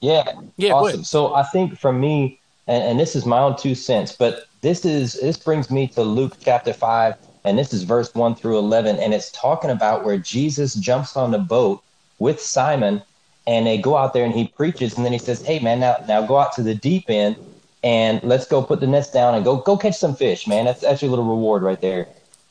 Yeah. 0.00 0.40
Yeah, 0.56 0.72
awesome. 0.72 1.04
So 1.04 1.34
I 1.34 1.42
think 1.42 1.78
for 1.78 1.92
me, 1.92 2.38
and, 2.66 2.82
and 2.82 3.00
this 3.00 3.14
is 3.16 3.26
my 3.26 3.38
own 3.38 3.56
two 3.56 3.74
cents, 3.74 4.12
but 4.16 4.46
this 4.60 4.84
is 4.84 5.14
this 5.14 5.36
brings 5.36 5.70
me 5.70 5.88
to 5.88 6.02
Luke 6.02 6.36
chapter 6.40 6.72
five, 6.72 7.16
and 7.44 7.58
this 7.58 7.72
is 7.72 7.82
verse 7.82 8.14
one 8.14 8.34
through 8.34 8.58
eleven, 8.58 8.96
and 8.96 9.12
it's 9.12 9.32
talking 9.32 9.70
about 9.70 10.04
where 10.04 10.18
Jesus 10.18 10.74
jumps 10.74 11.16
on 11.16 11.32
the 11.32 11.38
boat 11.38 11.82
with 12.20 12.40
Simon, 12.40 13.02
and 13.48 13.66
they 13.66 13.78
go 13.78 13.96
out 13.96 14.12
there 14.12 14.24
and 14.24 14.34
he 14.34 14.46
preaches, 14.46 14.96
and 14.96 15.04
then 15.04 15.12
he 15.12 15.18
says, 15.18 15.44
"Hey 15.44 15.58
man, 15.58 15.80
now 15.80 15.96
now 16.06 16.24
go 16.24 16.36
out 16.38 16.52
to 16.54 16.62
the 16.62 16.74
deep 16.74 17.10
end, 17.10 17.36
and 17.82 18.22
let's 18.22 18.46
go 18.46 18.62
put 18.62 18.80
the 18.80 18.86
nets 18.86 19.10
down 19.10 19.34
and 19.34 19.44
go 19.44 19.56
go 19.56 19.76
catch 19.76 19.96
some 19.96 20.14
fish, 20.14 20.46
man. 20.46 20.64
That's 20.64 20.80
that's 20.80 21.02
your 21.02 21.10
little 21.10 21.24
reward 21.24 21.62
right 21.62 21.80
there." 21.80 22.06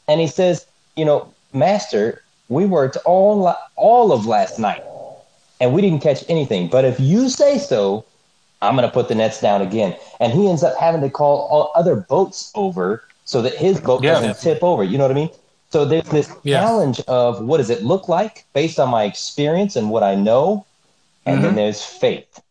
And 0.08 0.20
he 0.20 0.28
says, 0.28 0.65
"You 0.96 1.06
know, 1.06 1.34
Master, 1.54 2.24
we 2.50 2.65
worked 2.65 2.98
all 3.06 3.54
all 3.76 4.12
of 4.12 4.26
last 4.26 4.60
night, 4.60 4.84
and 5.60 5.74
we 5.74 5.82
didn't 5.82 6.02
catch 6.02 6.24
anything. 6.30 6.67
But 6.67 6.86
if 6.86 7.00
you 7.00 7.30
say 7.30 7.58
so, 7.58 8.06
I'm 8.62 8.76
going 8.76 8.88
to 8.88 8.94
put 8.94 9.08
the 9.08 9.15
nets 9.15 9.39
down 9.39 9.62
again." 9.62 9.96
And 10.20 10.34
he 10.34 10.50
ends 10.50 10.63
up 10.63 10.76
having 10.78 11.02
to 11.02 11.10
call 11.10 11.48
all 11.48 11.72
other 11.76 11.96
boats 11.96 12.52
over 12.56 13.04
so 13.26 13.41
that 13.41 13.56
his 13.56 13.80
boat 13.80 14.04
yeah. 14.04 14.13
doesn't 14.13 14.39
tip 14.39 14.63
over. 14.63 14.84
You 14.84 14.98
know 14.98 15.06
what 15.06 15.12
I 15.12 15.15
mean? 15.15 15.30
So 15.70 15.86
there's 15.86 16.10
this 16.10 16.30
yeah. 16.44 16.60
challenge 16.60 17.00
of 17.08 17.41
what 17.41 17.58
does 17.58 17.70
it 17.70 17.82
look 17.82 18.10
like 18.10 18.44
based 18.52 18.78
on 18.78 18.89
my 18.89 19.06
experience 19.06 19.78
and 19.78 19.89
what 19.89 20.04
I 20.04 20.15
know, 20.15 20.65
and 21.26 21.38
mm-hmm. 21.38 21.46
then 21.46 21.56
there's 21.56 21.82
faith 21.82 22.41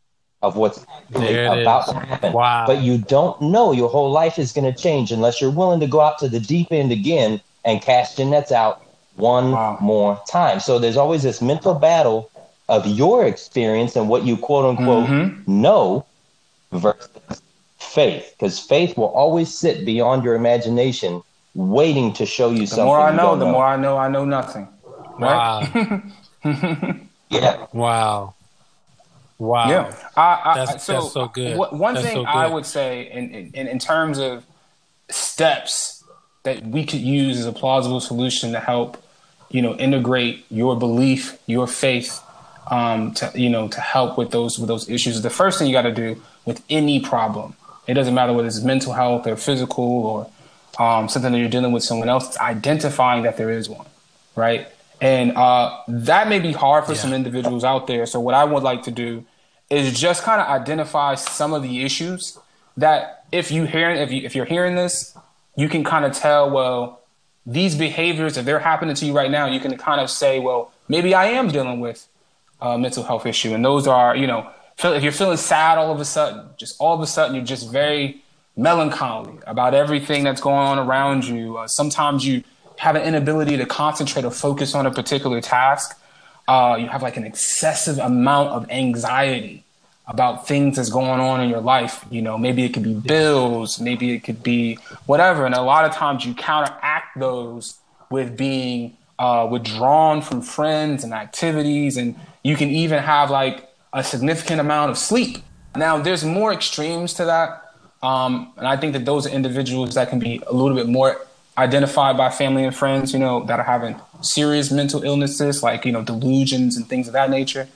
of 0.43 0.57
what's 0.57 0.85
about 1.11 1.89
is. 1.89 1.93
to 1.93 2.01
happen. 2.01 2.33
Wow. 2.33 2.65
But 2.67 2.83
you 2.83 2.99
don't 2.99 3.41
know 3.41 3.73
your 3.73 3.89
whole 3.89 4.11
life 4.11 4.39
is 4.39 4.53
going 4.53 4.73
to 4.73 4.83
change 4.83 5.13
unless 5.13 5.41
you're 5.41 5.51
willing 5.51 5.81
to 5.81 5.87
go 5.87 6.01
out 6.01 6.19
to 6.19 6.29
the 6.29 6.41
deep 6.41 6.69
end 6.71 6.93
again 6.93 7.41
and 7.65 7.83
cast 7.83 8.19
your 8.19 8.29
nets 8.29 8.51
out 8.51 8.83
one 9.17 9.53
wow. 9.53 9.79
more 9.81 10.21
time. 10.27 10.61
So 10.61 10.79
there's 10.79 10.97
always 10.97 11.23
this 11.23 11.43
mental 11.43 11.75
battle 11.75 12.31
of 12.69 12.87
your 12.87 13.27
experience 13.27 13.97
and 13.97 14.09
what 14.09 14.25
you 14.25 14.37
quote 14.37 14.65
unquote 14.65 15.09
mm-hmm. 15.09 15.61
know 15.61 16.07
versus 16.73 17.43
faith, 17.79 18.35
because 18.39 18.59
faith 18.59 18.97
will 18.97 19.09
always 19.09 19.53
sit 19.53 19.85
beyond 19.85 20.25
your 20.25 20.35
imagination 20.35 21.23
waiting 21.55 22.13
to 22.15 22.25
show 22.25 22.51
you 22.51 22.61
the 22.61 22.67
something. 22.69 22.85
The 22.85 22.87
more 22.87 23.01
I 23.01 23.15
know, 23.15 23.37
the 23.37 23.45
know. 23.45 23.53
more 23.53 23.65
I 23.65 23.77
know 23.77 23.97
I 23.99 24.09
know 24.09 24.25
nothing. 24.25 24.69
Right? 25.19 25.75
Wow. 25.75 26.03
yeah. 27.29 27.67
Wow. 27.73 28.35
Wow. 29.41 29.71
Yeah. 29.71 29.97
I, 30.17 30.41
I, 30.45 30.55
that's, 30.55 30.85
so, 30.85 30.93
that's 30.93 31.13
so 31.13 31.29
good. 31.29 31.57
one 31.57 31.95
that's 31.95 32.07
thing 32.07 32.15
so 32.15 32.23
good. 32.25 32.29
I 32.29 32.47
would 32.47 32.67
say 32.67 33.11
in, 33.11 33.51
in, 33.55 33.69
in 33.69 33.79
terms 33.79 34.19
of 34.19 34.45
steps 35.09 36.05
that 36.43 36.63
we 36.65 36.85
could 36.85 37.01
use 37.01 37.39
as 37.39 37.47
a 37.47 37.53
plausible 37.53 38.01
solution 38.01 38.53
to 38.53 38.61
help, 38.61 39.03
you 39.49 39.63
know, 39.63 39.75
integrate 39.77 40.45
your 40.51 40.79
belief, 40.79 41.39
your 41.47 41.67
faith, 41.67 42.21
um, 42.71 43.15
to 43.15 43.33
you 43.35 43.49
know, 43.49 43.67
to 43.69 43.81
help 43.81 44.19
with 44.19 44.31
those 44.31 44.59
with 44.59 44.69
those 44.69 44.89
issues. 44.91 45.21
The 45.23 45.31
first 45.31 45.59
thing 45.59 45.67
you 45.67 45.73
got 45.73 45.83
to 45.83 45.95
do 45.95 46.23
with 46.45 46.63
any 46.69 47.01
problem, 47.01 47.57
it 47.87 47.95
doesn't 47.95 48.15
matter 48.15 48.35
whether 48.35 48.47
it's 48.47 48.61
mental 48.61 48.93
health 48.93 49.27
or 49.27 49.37
physical 49.37 49.85
or 49.85 50.31
um, 50.79 51.09
something 51.09 51.33
that 51.33 51.39
you're 51.39 51.49
dealing 51.49 51.73
with 51.73 51.83
someone 51.83 52.11
else, 52.11 52.29
it's 52.29 52.39
identifying 52.39 53.23
that 53.23 53.39
there 53.39 53.51
is 53.51 53.69
one, 53.69 53.87
right? 54.37 54.69
And 55.01 55.33
uh, 55.33 55.81
that 55.89 56.29
may 56.29 56.41
be 56.41 56.53
hard 56.53 56.85
for 56.85 56.93
yeah. 56.93 56.99
some 56.99 57.15
individuals 57.15 57.65
out 57.65 57.87
there. 57.87 58.05
So 58.05 58.21
what 58.21 58.35
I 58.35 58.45
would 58.45 58.63
like 58.63 58.83
to 58.83 58.91
do 58.91 59.25
is 59.71 59.99
just 59.99 60.23
kind 60.25 60.41
of 60.41 60.49
identify 60.49 61.15
some 61.15 61.53
of 61.55 61.63
the 61.63 61.85
issues 61.85 62.39
that 62.77 63.25
if 63.33 63.51
you 63.51 63.65
hear 63.65 63.91
if 63.91 64.11
you 64.11 64.23
if 64.25 64.35
you're 64.35 64.45
hearing 64.45 64.75
this, 64.75 65.17
you 65.57 65.69
can 65.69 65.85
kind 65.85 66.05
of 66.05 66.13
tell 66.13 66.51
well 66.51 67.01
these 67.47 67.75
behaviors 67.75 68.37
if 68.37 68.45
they're 68.45 68.59
happening 68.59 68.95
to 68.97 69.07
you 69.07 69.13
right 69.13 69.31
now, 69.31 69.47
you 69.47 69.61
can 69.61 69.77
kind 69.79 70.01
of 70.01 70.11
say 70.11 70.39
well 70.41 70.73
maybe 70.89 71.15
I 71.15 71.27
am 71.27 71.49
dealing 71.49 71.81
with 71.81 72.07
a 72.61 72.77
mental 72.77 73.05
health 73.05 73.27
issue, 73.27 73.55
and 73.55 73.65
those 73.65 73.87
are 73.87 74.17
you 74.17 74.27
know 74.27 74.51
if 74.83 75.03
you're 75.03 75.13
feeling 75.13 75.37
sad 75.37 75.79
all 75.79 75.93
of 75.93 76.01
a 76.01 76.05
sudden, 76.05 76.51
just 76.57 76.77
all 76.81 76.95
of 76.95 77.01
a 77.01 77.07
sudden 77.07 77.35
you're 77.35 77.45
just 77.45 77.71
very 77.71 78.23
melancholy 78.57 79.39
about 79.47 79.75
everything 79.75 80.25
that's 80.25 80.41
going 80.41 80.59
on 80.59 80.79
around 80.79 81.25
you. 81.25 81.59
Uh, 81.59 81.67
sometimes 81.67 82.27
you 82.27 82.43
have 82.77 82.97
an 82.97 83.03
inability 83.03 83.57
to 83.57 83.67
concentrate 83.67 84.25
or 84.25 84.31
focus 84.31 84.75
on 84.75 84.87
a 84.87 84.91
particular 84.91 85.41
task. 85.41 85.99
Uh, 86.51 86.75
you 86.75 86.89
have 86.89 87.01
like 87.01 87.17
an 87.17 87.23
excessive 87.23 87.99
amount 87.99 88.49
of 88.51 88.69
anxiety 88.71 89.63
about 90.09 90.49
things 90.49 90.75
that's 90.75 90.91
going 90.91 91.21
on 91.21 91.41
in 91.41 91.49
your 91.49 91.61
life. 91.61 92.05
You 92.11 92.23
know, 92.23 92.37
maybe 92.37 92.65
it 92.65 92.75
could 92.75 92.83
be 92.83 92.95
bills, 92.95 93.79
maybe 93.79 94.11
it 94.11 94.25
could 94.25 94.43
be 94.43 94.77
whatever. 95.07 95.47
And 95.47 95.55
a 95.55 95.63
lot 95.63 95.85
of 95.85 95.93
times 95.93 96.27
you 96.27 96.35
counteract 96.35 97.21
those 97.21 97.79
with 98.11 98.37
being 98.37 98.97
uh, 99.17 99.47
withdrawn 99.49 100.23
from 100.23 100.43
friends 100.43 101.05
and 101.05 101.13
activities. 101.15 101.97
And 101.97 102.17
you 102.43 102.57
can 102.57 102.69
even 102.69 103.01
have 103.01 103.31
like 103.31 103.69
a 103.93 104.03
significant 104.03 104.61
amount 104.61 104.91
of 104.91 104.99
sleep. 104.99 105.39
Now, 105.77 105.99
there's 105.99 106.25
more 106.25 106.53
extremes 106.53 107.15
to 107.15 107.27
that. 107.27 107.63
Um, 108.03 108.53
and 108.57 108.67
I 108.67 108.77
think 108.77 108.95
that 108.95 109.05
those 109.05 109.25
are 109.25 109.31
individuals 109.31 109.95
that 109.95 110.11
can 110.11 110.19
be 110.19 110.43
a 110.49 110.53
little 110.53 110.77
bit 110.77 110.89
more 110.89 111.21
identified 111.61 112.17
by 112.17 112.31
family 112.31 112.65
and 112.65 112.75
friends, 112.75 113.13
you 113.13 113.19
know, 113.19 113.45
that 113.45 113.59
are 113.59 113.65
having 113.65 113.97
serious 114.21 114.71
mental 114.71 115.03
illnesses 115.03 115.63
like, 115.63 115.85
you 115.85 115.93
know, 115.93 116.03
delusions 116.03 116.77
and 116.77 116.89
things 116.89 117.07
of 117.07 117.13
that 117.13 117.31
nature. 117.31 117.69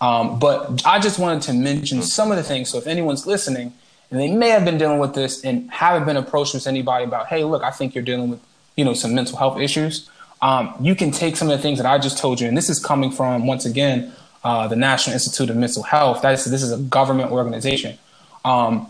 Um, 0.00 0.38
but 0.38 0.82
I 0.86 0.98
just 0.98 1.18
wanted 1.18 1.42
to 1.42 1.52
mention 1.52 2.02
some 2.02 2.30
of 2.30 2.36
the 2.36 2.42
things. 2.42 2.70
So 2.70 2.78
if 2.78 2.86
anyone's 2.86 3.26
listening 3.26 3.72
and 4.10 4.18
they 4.18 4.30
may 4.32 4.48
have 4.48 4.64
been 4.64 4.78
dealing 4.78 4.98
with 4.98 5.14
this 5.14 5.44
and 5.44 5.70
haven't 5.70 6.06
been 6.06 6.16
approached 6.16 6.54
with 6.54 6.66
anybody 6.66 7.04
about, 7.04 7.26
hey, 7.26 7.44
look, 7.44 7.62
I 7.62 7.70
think 7.70 7.94
you're 7.94 8.04
dealing 8.04 8.30
with, 8.30 8.40
you 8.76 8.84
know, 8.84 8.94
some 8.94 9.14
mental 9.14 9.36
health 9.36 9.58
issues. 9.60 10.08
Um, 10.42 10.74
you 10.80 10.94
can 10.94 11.10
take 11.10 11.36
some 11.36 11.50
of 11.50 11.56
the 11.58 11.62
things 11.62 11.78
that 11.78 11.86
I 11.86 11.98
just 11.98 12.16
told 12.16 12.40
you, 12.40 12.48
and 12.48 12.56
this 12.56 12.70
is 12.70 12.78
coming 12.78 13.10
from 13.10 13.46
once 13.46 13.66
again 13.66 14.12
uh, 14.42 14.68
the 14.68 14.76
National 14.76 15.12
Institute 15.12 15.50
of 15.50 15.56
Mental 15.56 15.82
Health. 15.82 16.22
That 16.22 16.32
is, 16.32 16.44
this 16.46 16.62
is 16.62 16.72
a 16.72 16.78
government 16.78 17.30
organization. 17.30 17.98
Um, 18.42 18.86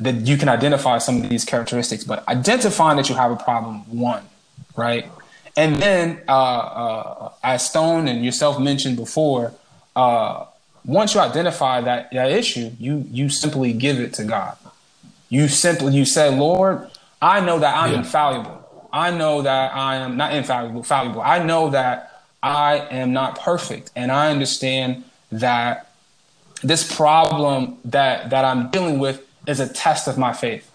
that 0.00 0.26
you 0.26 0.36
can 0.36 0.48
identify 0.48 0.98
some 0.98 1.22
of 1.22 1.28
these 1.28 1.44
characteristics, 1.44 2.04
but 2.04 2.26
identifying 2.28 2.96
that 2.96 3.08
you 3.08 3.14
have 3.14 3.30
a 3.30 3.36
problem, 3.36 3.80
one, 3.96 4.22
right? 4.76 5.10
And 5.56 5.76
then, 5.76 6.22
uh, 6.28 6.32
uh, 6.32 7.32
as 7.42 7.68
Stone 7.68 8.06
and 8.06 8.24
yourself 8.24 8.60
mentioned 8.60 8.96
before, 8.96 9.54
uh, 9.96 10.44
once 10.84 11.14
you 11.14 11.20
identify 11.20 11.80
that, 11.80 12.12
that 12.12 12.30
issue, 12.30 12.70
you 12.78 13.04
you 13.10 13.28
simply 13.28 13.72
give 13.72 13.98
it 13.98 14.14
to 14.14 14.24
God. 14.24 14.56
You 15.28 15.48
simply 15.48 15.94
you 15.94 16.04
say, 16.04 16.34
Lord, 16.34 16.88
I 17.20 17.40
know 17.40 17.58
that 17.58 17.76
I'm 17.76 17.92
yeah. 17.92 17.98
infallible. 17.98 18.88
I 18.92 19.10
know 19.10 19.42
that 19.42 19.74
I 19.74 19.96
am 19.96 20.16
not 20.16 20.32
infallible, 20.32 20.82
fallible. 20.84 21.20
I 21.20 21.44
know 21.44 21.70
that 21.70 22.22
I 22.42 22.76
am 22.90 23.12
not 23.12 23.38
perfect, 23.38 23.90
and 23.96 24.12
I 24.12 24.30
understand 24.30 25.04
that 25.32 25.90
this 26.62 26.90
problem 26.96 27.78
that 27.84 28.30
that 28.30 28.44
I'm 28.44 28.70
dealing 28.70 28.98
with 28.98 29.27
is 29.48 29.60
a 29.60 29.68
test 29.68 30.06
of 30.06 30.18
my 30.18 30.32
faith. 30.32 30.70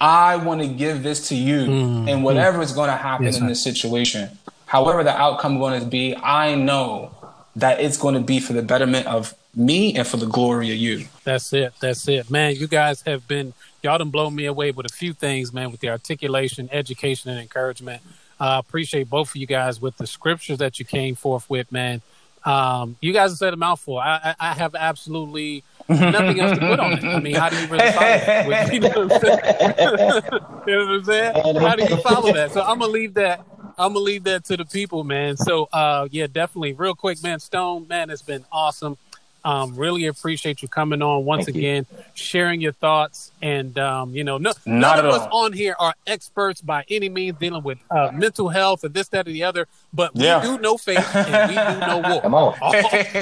I 0.00 0.36
want 0.36 0.60
to 0.62 0.66
give 0.66 1.02
this 1.02 1.28
to 1.28 1.36
you, 1.36 1.60
mm-hmm. 1.60 2.08
and 2.08 2.24
whatever 2.24 2.60
is 2.60 2.72
going 2.72 2.90
to 2.90 2.96
happen 2.96 3.26
yes, 3.26 3.38
in 3.38 3.46
this 3.46 3.62
situation, 3.62 4.30
however 4.66 5.04
the 5.04 5.16
outcome 5.16 5.54
is 5.54 5.58
going 5.60 5.80
to 5.80 5.86
be, 5.86 6.16
I 6.16 6.54
know 6.54 7.14
that 7.56 7.80
it's 7.80 7.96
going 7.96 8.14
to 8.14 8.20
be 8.20 8.40
for 8.40 8.52
the 8.52 8.62
betterment 8.62 9.06
of 9.06 9.34
me 9.54 9.94
and 9.94 10.06
for 10.06 10.16
the 10.16 10.26
glory 10.26 10.70
of 10.72 10.76
you. 10.76 11.06
That's 11.24 11.52
it. 11.52 11.74
That's 11.80 12.08
it, 12.08 12.30
man. 12.30 12.56
You 12.56 12.66
guys 12.66 13.02
have 13.02 13.28
been 13.28 13.52
y'all 13.82 13.98
done 13.98 14.10
blown 14.10 14.34
me 14.34 14.46
away 14.46 14.70
with 14.70 14.86
a 14.86 14.92
few 14.92 15.12
things, 15.12 15.52
man, 15.52 15.70
with 15.70 15.80
the 15.80 15.90
articulation, 15.90 16.68
education, 16.72 17.30
and 17.30 17.40
encouragement. 17.40 18.02
I 18.40 18.56
uh, 18.56 18.58
appreciate 18.58 19.08
both 19.08 19.30
of 19.30 19.36
you 19.36 19.46
guys 19.46 19.80
with 19.80 19.98
the 19.98 20.06
scriptures 20.06 20.58
that 20.58 20.78
you 20.78 20.84
came 20.84 21.14
forth 21.14 21.48
with, 21.48 21.70
man. 21.70 22.02
Um, 22.44 22.96
you 23.00 23.12
guys 23.12 23.30
have 23.30 23.38
said 23.38 23.54
a 23.54 23.56
mouthful. 23.56 23.98
I, 23.98 24.34
I, 24.40 24.50
I 24.50 24.54
have 24.54 24.74
absolutely 24.74 25.62
nothing 26.00 26.40
else 26.40 26.58
to 26.58 26.66
put 26.66 26.80
on 26.80 26.92
it. 26.92 27.04
I 27.04 27.20
mean, 27.20 27.34
how 27.34 27.48
do 27.48 27.60
you 27.60 27.66
really 27.66 27.92
follow 27.92 28.06
that? 28.06 28.72
you, 28.72 28.80
know 28.80 28.88
you 28.88 28.96
know 28.96 29.06
what 29.06 30.94
I'm 30.94 31.04
saying? 31.04 31.34
How 31.60 31.74
do 31.74 31.84
you 31.84 31.96
follow 31.98 32.32
that? 32.32 32.52
So 32.52 32.62
I'm 32.62 32.78
gonna 32.78 32.92
leave 32.92 33.14
that. 33.14 33.44
I'm 33.78 33.94
gonna 33.94 34.00
leave 34.00 34.24
that 34.24 34.44
to 34.46 34.56
the 34.56 34.64
people, 34.64 35.04
man. 35.04 35.36
So 35.36 35.68
uh, 35.72 36.08
yeah, 36.10 36.26
definitely. 36.26 36.72
Real 36.74 36.94
quick, 36.94 37.22
man. 37.22 37.40
Stone, 37.40 37.88
man, 37.88 38.10
it's 38.10 38.22
been 38.22 38.44
awesome. 38.52 38.96
Um, 39.44 39.74
really 39.74 40.06
appreciate 40.06 40.62
you 40.62 40.68
coming 40.68 41.02
on 41.02 41.24
once 41.24 41.46
Thank 41.46 41.56
again, 41.56 41.86
you. 41.90 42.04
sharing 42.14 42.60
your 42.60 42.72
thoughts. 42.72 43.32
And, 43.42 43.76
um, 43.76 44.14
you 44.14 44.22
know, 44.22 44.38
no, 44.38 44.52
none 44.66 45.00
of 45.00 45.06
us 45.06 45.26
on 45.32 45.52
here 45.52 45.74
are 45.80 45.94
experts 46.06 46.60
by 46.60 46.84
any 46.88 47.08
means 47.08 47.38
dealing 47.38 47.64
with 47.64 47.78
uh, 47.90 48.10
mental 48.12 48.48
health 48.48 48.84
and 48.84 48.94
this, 48.94 49.08
that, 49.08 49.26
or 49.26 49.32
the 49.32 49.42
other, 49.42 49.66
but 49.92 50.14
we 50.14 50.24
yeah. 50.24 50.40
do 50.40 50.58
know 50.58 50.76
faith 50.76 51.04
and 51.16 51.50
we 51.50 51.56
do 51.56 51.86
know 51.86 52.08
war. 52.08 52.22
Come 52.22 52.34
on. 52.34 52.54
All, 52.60 52.74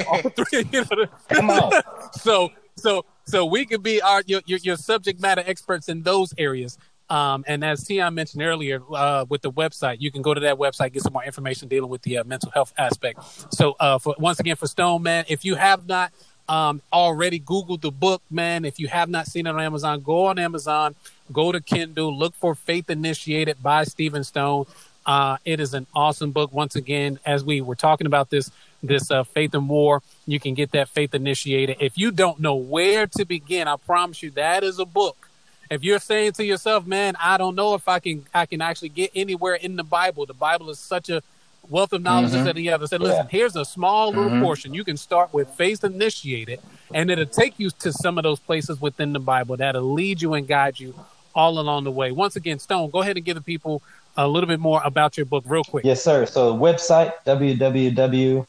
all 0.09 0.29
three, 0.29 0.65
you 0.71 0.85
know, 0.91 1.05
Come 1.29 1.49
on. 1.49 1.71
so, 2.13 2.51
so, 2.75 3.05
so 3.25 3.45
we 3.45 3.65
could 3.65 3.83
be 3.83 4.01
our 4.01 4.23
your, 4.25 4.41
your, 4.45 4.59
your 4.59 4.75
subject 4.75 5.21
matter 5.21 5.43
experts 5.45 5.89
in 5.89 6.03
those 6.03 6.33
areas. 6.37 6.77
Um, 7.09 7.43
and 7.45 7.63
as 7.65 7.85
Tion 7.85 8.13
mentioned 8.15 8.41
earlier, 8.41 8.81
uh, 8.89 9.25
with 9.27 9.41
the 9.41 9.51
website, 9.51 9.97
you 9.99 10.11
can 10.11 10.21
go 10.21 10.33
to 10.33 10.39
that 10.41 10.57
website, 10.57 10.93
get 10.93 11.03
some 11.03 11.11
more 11.11 11.25
information 11.25 11.67
dealing 11.67 11.89
with 11.89 12.01
the 12.03 12.19
uh, 12.19 12.23
mental 12.23 12.49
health 12.51 12.73
aspect. 12.77 13.19
So, 13.53 13.75
uh, 13.81 13.99
for 13.99 14.15
once 14.17 14.39
again, 14.39 14.55
for 14.55 14.67
Stone 14.67 15.03
Man, 15.03 15.25
if 15.27 15.43
you 15.43 15.55
have 15.55 15.85
not 15.87 16.13
um, 16.47 16.81
already 16.93 17.39
Googled 17.39 17.81
the 17.81 17.91
book, 17.91 18.21
man, 18.31 18.63
if 18.63 18.79
you 18.79 18.87
have 18.87 19.09
not 19.09 19.27
seen 19.27 19.45
it 19.45 19.49
on 19.49 19.59
Amazon, 19.59 19.99
go 20.01 20.25
on 20.27 20.39
Amazon, 20.39 20.95
go 21.33 21.51
to 21.51 21.59
Kindle, 21.59 22.17
look 22.17 22.33
for 22.33 22.55
Faith 22.55 22.89
Initiated 22.89 23.61
by 23.61 23.83
Stephen 23.83 24.23
Stone. 24.23 24.65
Uh, 25.05 25.37
it 25.43 25.59
is 25.59 25.73
an 25.73 25.87
awesome 25.93 26.31
book. 26.31 26.53
Once 26.53 26.77
again, 26.77 27.19
as 27.25 27.43
we 27.43 27.59
were 27.59 27.75
talking 27.75 28.07
about 28.07 28.29
this 28.29 28.51
this 28.83 29.11
uh, 29.11 29.23
Faith 29.23 29.53
and 29.53 29.69
War. 29.69 30.01
You 30.25 30.39
can 30.39 30.53
get 30.53 30.71
that 30.71 30.89
Faith 30.89 31.13
Initiated. 31.13 31.77
If 31.79 31.97
you 31.97 32.11
don't 32.11 32.39
know 32.39 32.55
where 32.55 33.07
to 33.07 33.25
begin, 33.25 33.67
I 33.67 33.75
promise 33.75 34.21
you 34.23 34.31
that 34.31 34.63
is 34.63 34.79
a 34.79 34.85
book. 34.85 35.29
If 35.69 35.83
you're 35.83 35.99
saying 35.99 36.33
to 36.33 36.43
yourself, 36.43 36.85
"Man, 36.85 37.15
I 37.19 37.37
don't 37.37 37.55
know 37.55 37.75
if 37.75 37.87
I 37.87 37.99
can 37.99 38.25
I 38.33 38.45
can 38.45 38.61
actually 38.61 38.89
get 38.89 39.11
anywhere 39.15 39.55
in 39.55 39.75
the 39.77 39.83
Bible," 39.83 40.25
the 40.25 40.33
Bible 40.33 40.69
is 40.69 40.79
such 40.79 41.09
a 41.09 41.21
wealth 41.69 41.93
of 41.93 42.01
knowledge 42.01 42.31
mm-hmm. 42.31 42.43
that 42.43 42.57
he 42.57 42.69
ever 42.69 42.87
said, 42.87 43.01
listen, 43.01 43.25
yeah. 43.25 43.29
here's 43.29 43.55
a 43.55 43.65
small 43.65 44.09
little 44.09 44.25
mm-hmm. 44.25 44.41
portion. 44.41 44.73
You 44.73 44.83
can 44.83 44.97
start 44.97 45.33
with 45.33 45.49
faith 45.51 45.83
initiated, 45.83 46.59
and 46.93 47.09
it'll 47.09 47.25
take 47.25 47.59
you 47.59 47.69
to 47.79 47.93
some 47.93 48.17
of 48.17 48.23
those 48.23 48.39
places 48.39 48.81
within 48.81 49.13
the 49.13 49.19
Bible 49.19 49.57
that'll 49.57 49.93
lead 49.93 50.21
you 50.21 50.33
and 50.33 50.47
guide 50.47 50.79
you 50.79 50.93
all 51.33 51.59
along 51.59 51.85
the 51.85 51.91
way. 51.91 52.11
Once 52.11 52.35
again, 52.35 52.59
Stone, 52.59 52.89
go 52.89 53.01
ahead 53.01 53.15
and 53.15 53.25
give 53.25 53.35
the 53.35 53.41
people 53.41 53.81
a 54.17 54.27
little 54.27 54.47
bit 54.47 54.59
more 54.59 54.81
about 54.83 55.17
your 55.17 55.25
book 55.25 55.43
real 55.47 55.63
quick. 55.63 55.85
Yes, 55.85 56.03
sir. 56.03 56.25
So 56.25 56.53
website 56.55 57.13
www.stephen, 57.25 58.45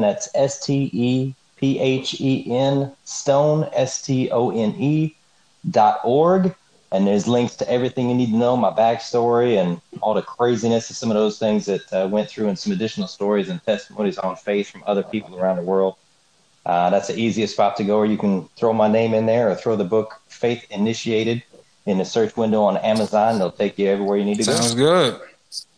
that's 0.00 0.28
S-T-E-P-H-E-N, 0.34 1.32
stone, 3.04 3.68
S-T-O-N-E 3.72 5.16
dot 5.68 6.00
org 6.04 6.54
and 6.92 7.06
there's 7.06 7.26
links 7.26 7.56
to 7.56 7.70
everything 7.70 8.08
you 8.08 8.14
need 8.14 8.30
to 8.30 8.36
know, 8.36 8.56
my 8.56 8.70
backstory 8.70 9.60
and 9.60 9.80
all 10.00 10.14
the 10.14 10.22
craziness 10.22 10.88
of 10.88 10.96
some 10.96 11.10
of 11.10 11.14
those 11.16 11.38
things 11.38 11.66
that 11.66 11.92
uh, 11.92 12.08
went 12.08 12.28
through, 12.28 12.48
and 12.48 12.58
some 12.58 12.72
additional 12.72 13.08
stories 13.08 13.48
and 13.48 13.62
testimonies 13.64 14.18
on 14.18 14.36
faith 14.36 14.70
from 14.70 14.82
other 14.86 15.02
people 15.02 15.38
around 15.38 15.56
the 15.56 15.62
world. 15.62 15.96
Uh, 16.64 16.90
that's 16.90 17.08
the 17.08 17.18
easiest 17.18 17.54
spot 17.54 17.76
to 17.76 17.84
go, 17.84 17.98
or 17.98 18.06
you 18.06 18.16
can 18.16 18.48
throw 18.56 18.72
my 18.72 18.88
name 18.88 19.14
in 19.14 19.26
there, 19.26 19.50
or 19.50 19.54
throw 19.54 19.76
the 19.76 19.84
book 19.84 20.20
Faith 20.28 20.64
Initiated 20.70 21.42
in 21.86 21.98
the 21.98 22.04
search 22.04 22.36
window 22.36 22.62
on 22.62 22.76
Amazon. 22.78 23.38
They'll 23.38 23.50
take 23.50 23.78
you 23.78 23.88
everywhere 23.88 24.18
you 24.18 24.24
need 24.24 24.38
to 24.38 24.44
Sounds 24.44 24.74
go. 24.74 25.10
Sounds 25.10 25.18
good. 25.18 25.28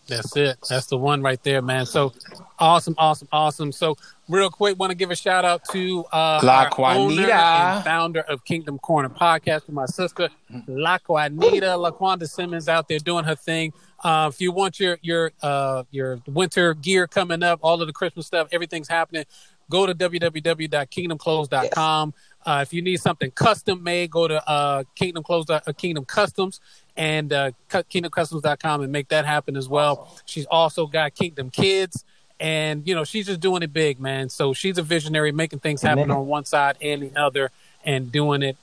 That's 0.08 0.34
it. 0.36 0.58
That's 0.68 0.86
the 0.86 0.96
one 0.96 1.22
right 1.22 1.42
there, 1.42 1.60
man. 1.60 1.84
So 1.84 2.14
awesome, 2.58 2.94
awesome, 2.96 3.28
awesome. 3.30 3.72
So 3.72 3.98
real 4.26 4.48
quick, 4.50 4.78
want 4.78 4.90
to 4.90 4.96
give 4.96 5.10
a 5.10 5.16
shout 5.16 5.44
out 5.44 5.64
to 5.72 6.06
uh, 6.12 6.40
La 6.42 6.70
Juanita, 6.70 7.34
and 7.34 7.84
founder 7.84 8.22
of 8.22 8.42
Kingdom 8.44 8.78
Corner 8.78 9.10
podcast, 9.10 9.66
with 9.66 9.74
my 9.74 9.84
sister 9.84 10.30
La 10.66 10.96
Juanita, 11.06 11.66
LaQuanda 11.66 12.26
Simmons, 12.28 12.68
out 12.68 12.88
there 12.88 12.98
doing 12.98 13.24
her 13.24 13.34
thing. 13.34 13.74
Uh, 14.02 14.30
if 14.32 14.40
you 14.40 14.50
want 14.50 14.80
your 14.80 14.98
your 15.02 15.32
uh, 15.42 15.84
your 15.90 16.22
winter 16.26 16.72
gear 16.72 17.06
coming 17.06 17.42
up, 17.42 17.60
all 17.62 17.78
of 17.80 17.86
the 17.86 17.92
Christmas 17.92 18.26
stuff, 18.26 18.48
everything's 18.50 18.88
happening. 18.88 19.26
Go 19.70 19.84
to 19.84 19.94
www.kingdomclothes.com. 19.94 22.14
Uh, 22.48 22.62
if 22.62 22.72
you 22.72 22.80
need 22.80 22.98
something 22.98 23.30
custom 23.30 23.82
made, 23.82 24.11
go 24.11 24.26
to 24.26 24.48
uh, 24.48 24.82
Kingdom 24.94 25.22
Clothes, 25.22 25.50
uh, 25.50 25.61
Kingdom 25.76 26.06
Customs, 26.06 26.61
and 26.96 27.30
uh, 27.30 27.50
kingdomcustoms.com 27.68 28.80
and 28.80 28.90
make 28.90 29.08
that 29.08 29.26
happen 29.26 29.54
as 29.54 29.68
well. 29.68 30.16
She's 30.24 30.46
also 30.46 30.87
got 30.87 31.14
Kingdom 31.14 31.50
Kids 31.50 32.06
and 32.40 32.87
you 32.87 32.94
know 32.94 33.04
she's 33.04 33.26
just 33.26 33.40
doing 33.40 33.62
it 33.62 33.70
big 33.74 34.00
man. 34.00 34.30
So 34.30 34.54
she's 34.54 34.78
a 34.78 34.82
visionary 34.82 35.30
making 35.30 35.58
things 35.58 35.82
happen 35.82 36.11
on 36.11 36.26
one 36.26 36.46
side 36.46 36.78
and 36.80 37.02
the 37.02 37.20
other 37.20 37.50
and 37.84 38.11
doing 38.11 38.42
it 38.42 38.56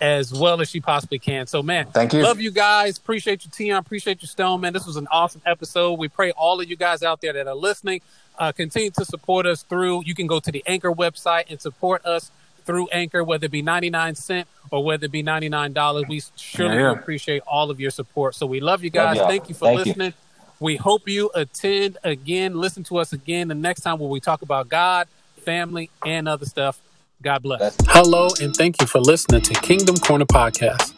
as 0.00 0.32
well 0.32 0.62
as 0.62 0.70
she 0.70 0.80
possibly 0.80 1.18
can. 1.18 1.46
So 1.46 1.62
man 1.62 1.88
thank 1.88 2.14
you. 2.14 2.22
love 2.22 2.40
you 2.40 2.50
guys. 2.50 2.96
Appreciate 2.96 3.44
you 3.44 3.50
tion 3.50 3.76
appreciate 3.76 4.22
you 4.22 4.28
stone 4.28 4.62
man. 4.62 4.72
This 4.72 4.86
was 4.86 4.96
an 4.96 5.08
awesome 5.10 5.42
episode. 5.44 5.98
We 5.98 6.08
pray 6.08 6.30
all 6.30 6.58
of 6.58 6.70
you 6.70 6.76
guys 6.76 7.02
out 7.02 7.20
there 7.20 7.34
that 7.34 7.46
are 7.46 7.54
listening 7.54 8.00
uh, 8.38 8.52
continue 8.52 8.90
to 8.92 9.04
support 9.04 9.44
us 9.44 9.62
through. 9.62 10.04
You 10.06 10.14
can 10.14 10.26
go 10.26 10.40
to 10.40 10.50
the 10.50 10.62
anchor 10.66 10.90
website 10.90 11.50
and 11.50 11.60
support 11.60 12.04
us 12.06 12.30
through 12.66 12.88
anchor 12.88 13.24
whether 13.24 13.46
it 13.46 13.50
be 13.52 13.62
99 13.62 14.14
cent 14.14 14.48
or 14.70 14.84
whether 14.84 15.06
it 15.06 15.12
be 15.12 15.22
$99 15.22 16.08
we 16.08 16.22
surely 16.36 16.74
yeah, 16.74 16.80
yeah. 16.80 16.92
appreciate 16.92 17.42
all 17.46 17.70
of 17.70 17.80
your 17.80 17.90
support 17.90 18.34
so 18.34 18.44
we 18.44 18.60
love 18.60 18.84
you 18.84 18.90
guys 18.90 19.16
love 19.16 19.28
thank 19.28 19.48
you 19.48 19.54
for 19.54 19.66
thank 19.66 19.86
listening 19.86 20.08
you. 20.08 20.26
We 20.58 20.76
hope 20.76 21.06
you 21.06 21.30
attend 21.34 21.98
again, 22.02 22.54
listen 22.54 22.82
to 22.84 22.96
us 22.96 23.12
again 23.12 23.48
the 23.48 23.54
next 23.54 23.82
time 23.82 23.98
when 23.98 24.08
we 24.08 24.20
talk 24.20 24.40
about 24.40 24.70
God, 24.70 25.06
family, 25.44 25.90
and 26.04 26.26
other 26.26 26.46
stuff. 26.46 26.80
God 27.20 27.42
bless. 27.42 27.76
Hello, 27.88 28.28
and 28.40 28.56
thank 28.56 28.80
you 28.80 28.86
for 28.86 28.98
listening 28.98 29.42
to 29.42 29.54
Kingdom 29.60 29.96
Corner 29.96 30.24
Podcast. 30.24 30.94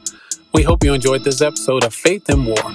We 0.55 0.63
hope 0.63 0.85
you 0.85 0.95
enjoyed 0.95 1.25
this 1.25 1.41
episode 1.41 1.85
of 1.85 1.93
Faith 1.93 2.29
and 2.29 2.47
War. 2.47 2.71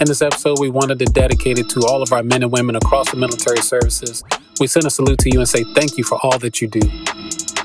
In 0.00 0.06
this 0.06 0.22
episode, 0.22 0.58
we 0.60 0.70
wanted 0.70 0.98
to 1.00 1.04
dedicate 1.06 1.58
it 1.58 1.68
to 1.70 1.80
all 1.86 2.02
of 2.02 2.12
our 2.12 2.22
men 2.22 2.42
and 2.42 2.52
women 2.52 2.76
across 2.76 3.10
the 3.10 3.16
military 3.16 3.60
services. 3.60 4.24
We 4.60 4.66
send 4.66 4.86
a 4.86 4.90
salute 4.90 5.18
to 5.20 5.30
you 5.30 5.40
and 5.40 5.48
say 5.48 5.64
thank 5.74 5.98
you 5.98 6.04
for 6.04 6.18
all 6.22 6.38
that 6.38 6.62
you 6.62 6.68
do. 6.68 6.80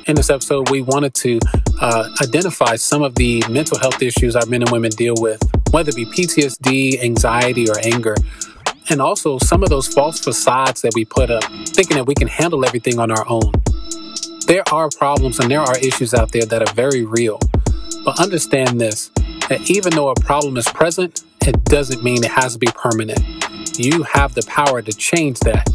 In 0.06 0.16
this 0.16 0.30
episode, 0.30 0.70
we 0.70 0.82
wanted 0.82 1.14
to 1.14 1.40
uh, 1.80 2.10
identify 2.22 2.76
some 2.76 3.04
of 3.04 3.16
the 3.16 3.42
mental 3.50 3.80
health 3.80 4.02
issues 4.02 4.36
our 4.36 4.46
men 4.48 4.62
and 4.62 4.70
women 4.70 4.92
deal 4.92 5.14
with, 5.18 5.42
whether 5.72 5.92
it 5.92 5.96
be 5.96 6.06
PTSD, 6.06 7.02
anxiety, 7.02 7.70
or 7.70 7.76
anger. 7.82 8.14
And 8.90 9.02
also 9.02 9.38
some 9.38 9.64
of 9.64 9.70
those 9.70 9.88
false 9.88 10.20
facades 10.20 10.82
that 10.82 10.92
we 10.94 11.06
put 11.06 11.32
up, 11.32 11.46
thinking 11.68 11.96
that 11.96 12.06
we 12.06 12.16
can 12.16 12.28
handle 12.28 12.66
everything 12.66 13.00
on 13.00 13.12
our 13.12 13.26
own. 13.30 13.54
There 14.46 14.64
are 14.74 14.90
problems 14.90 15.40
and 15.40 15.50
there 15.50 15.62
are 15.62 15.78
issues 15.78 16.14
out 16.14 16.34
there 16.34 16.46
that 16.48 16.62
are 16.62 16.74
very 16.74 17.06
real. 17.06 17.40
But 18.04 18.20
understand 18.20 18.82
this 18.82 19.10
that 19.48 19.70
even 19.70 19.94
though 19.94 20.10
a 20.10 20.16
problem 20.16 20.58
is 20.58 20.66
present, 20.66 21.24
it 21.48 21.64
doesn't 21.64 22.04
mean 22.04 22.26
it 22.26 22.32
has 22.32 22.54
to 22.54 22.60
be 22.60 22.68
permanent. 22.76 23.22
You 23.80 24.04
have 24.04 24.34
the 24.34 24.44
power 24.48 24.82
to 24.82 24.92
change 24.92 25.40
that, 25.42 25.66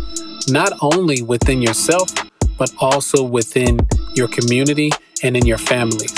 not 0.49 0.75
only 0.83 1.23
within 1.23 1.63
yourself, 1.63 2.13
but 2.59 2.75
also 2.79 3.23
within 3.23 3.79
your 4.15 4.29
community 4.29 4.91
and 5.23 5.37
in 5.37 5.47
your 5.47 5.59
families. 5.59 6.15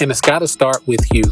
And 0.00 0.10
it's 0.10 0.20
got 0.20 0.40
to 0.40 0.48
start 0.48 0.86
with 0.86 1.12
you. 1.12 1.22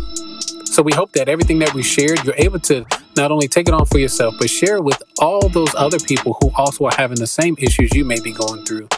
So 0.65 0.83
we 0.83 0.93
hope 0.93 1.13
that 1.13 1.29
everything 1.29 1.59
that 1.61 1.75
we 1.75 1.83
shared, 1.83 2.25
you're 2.25 2.35
able 2.37 2.61
to 2.61 2.85
not 3.17 3.31
only 3.31 3.49
take 3.49 3.69
it 3.69 3.75
on 3.75 3.87
for 3.87 3.99
yourself, 3.99 4.35
but 4.39 4.51
share 4.51 4.77
it 4.77 4.85
with 4.85 5.03
all 5.21 5.49
those 5.49 5.75
other 5.75 5.99
people 5.99 6.37
who 6.41 6.53
also 6.55 6.85
are 6.85 6.95
having 6.97 7.19
the 7.19 7.27
same 7.27 7.57
issues 7.59 7.95
you 7.95 8.05
may 8.05 8.21
be 8.21 8.33
going 8.33 8.65
through. 8.65 8.89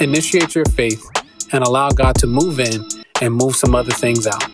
Initiate 0.00 0.54
your 0.54 0.64
faith 0.66 1.04
and 1.52 1.64
allow 1.64 1.90
God 1.90 2.14
to 2.16 2.26
move 2.26 2.60
in 2.60 2.84
and 3.20 3.34
move 3.34 3.56
some 3.56 3.74
other 3.74 3.92
things 3.92 4.26
out. 4.26 4.44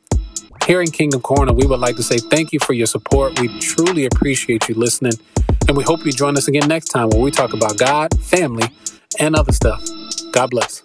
Here 0.67 0.81
in 0.81 0.91
Kingdom 0.91 1.21
Corner, 1.21 1.53
we 1.53 1.67
would 1.67 1.81
like 1.81 1.97
to 1.97 2.03
say 2.03 2.19
thank 2.19 2.53
you 2.53 2.61
for 2.61 2.73
your 2.73 2.87
support. 2.87 3.41
We 3.41 3.49
truly 3.59 4.05
appreciate 4.05 4.69
you 4.69 4.75
listening. 4.75 5.15
And 5.67 5.77
we 5.77 5.85
hope 5.85 6.05
you 6.05 6.13
join 6.13 6.37
us 6.37 6.49
again 6.49 6.69
next 6.69 6.89
time 6.89 7.09
where 7.11 7.21
we 7.21 7.31
talk 7.31 7.53
about 7.53 7.79
God, 7.79 8.19
family, 8.21 8.69
and 9.19 9.35
other 9.35 9.53
stuff. 9.53 9.83
God 10.33 10.51
bless. 10.51 10.83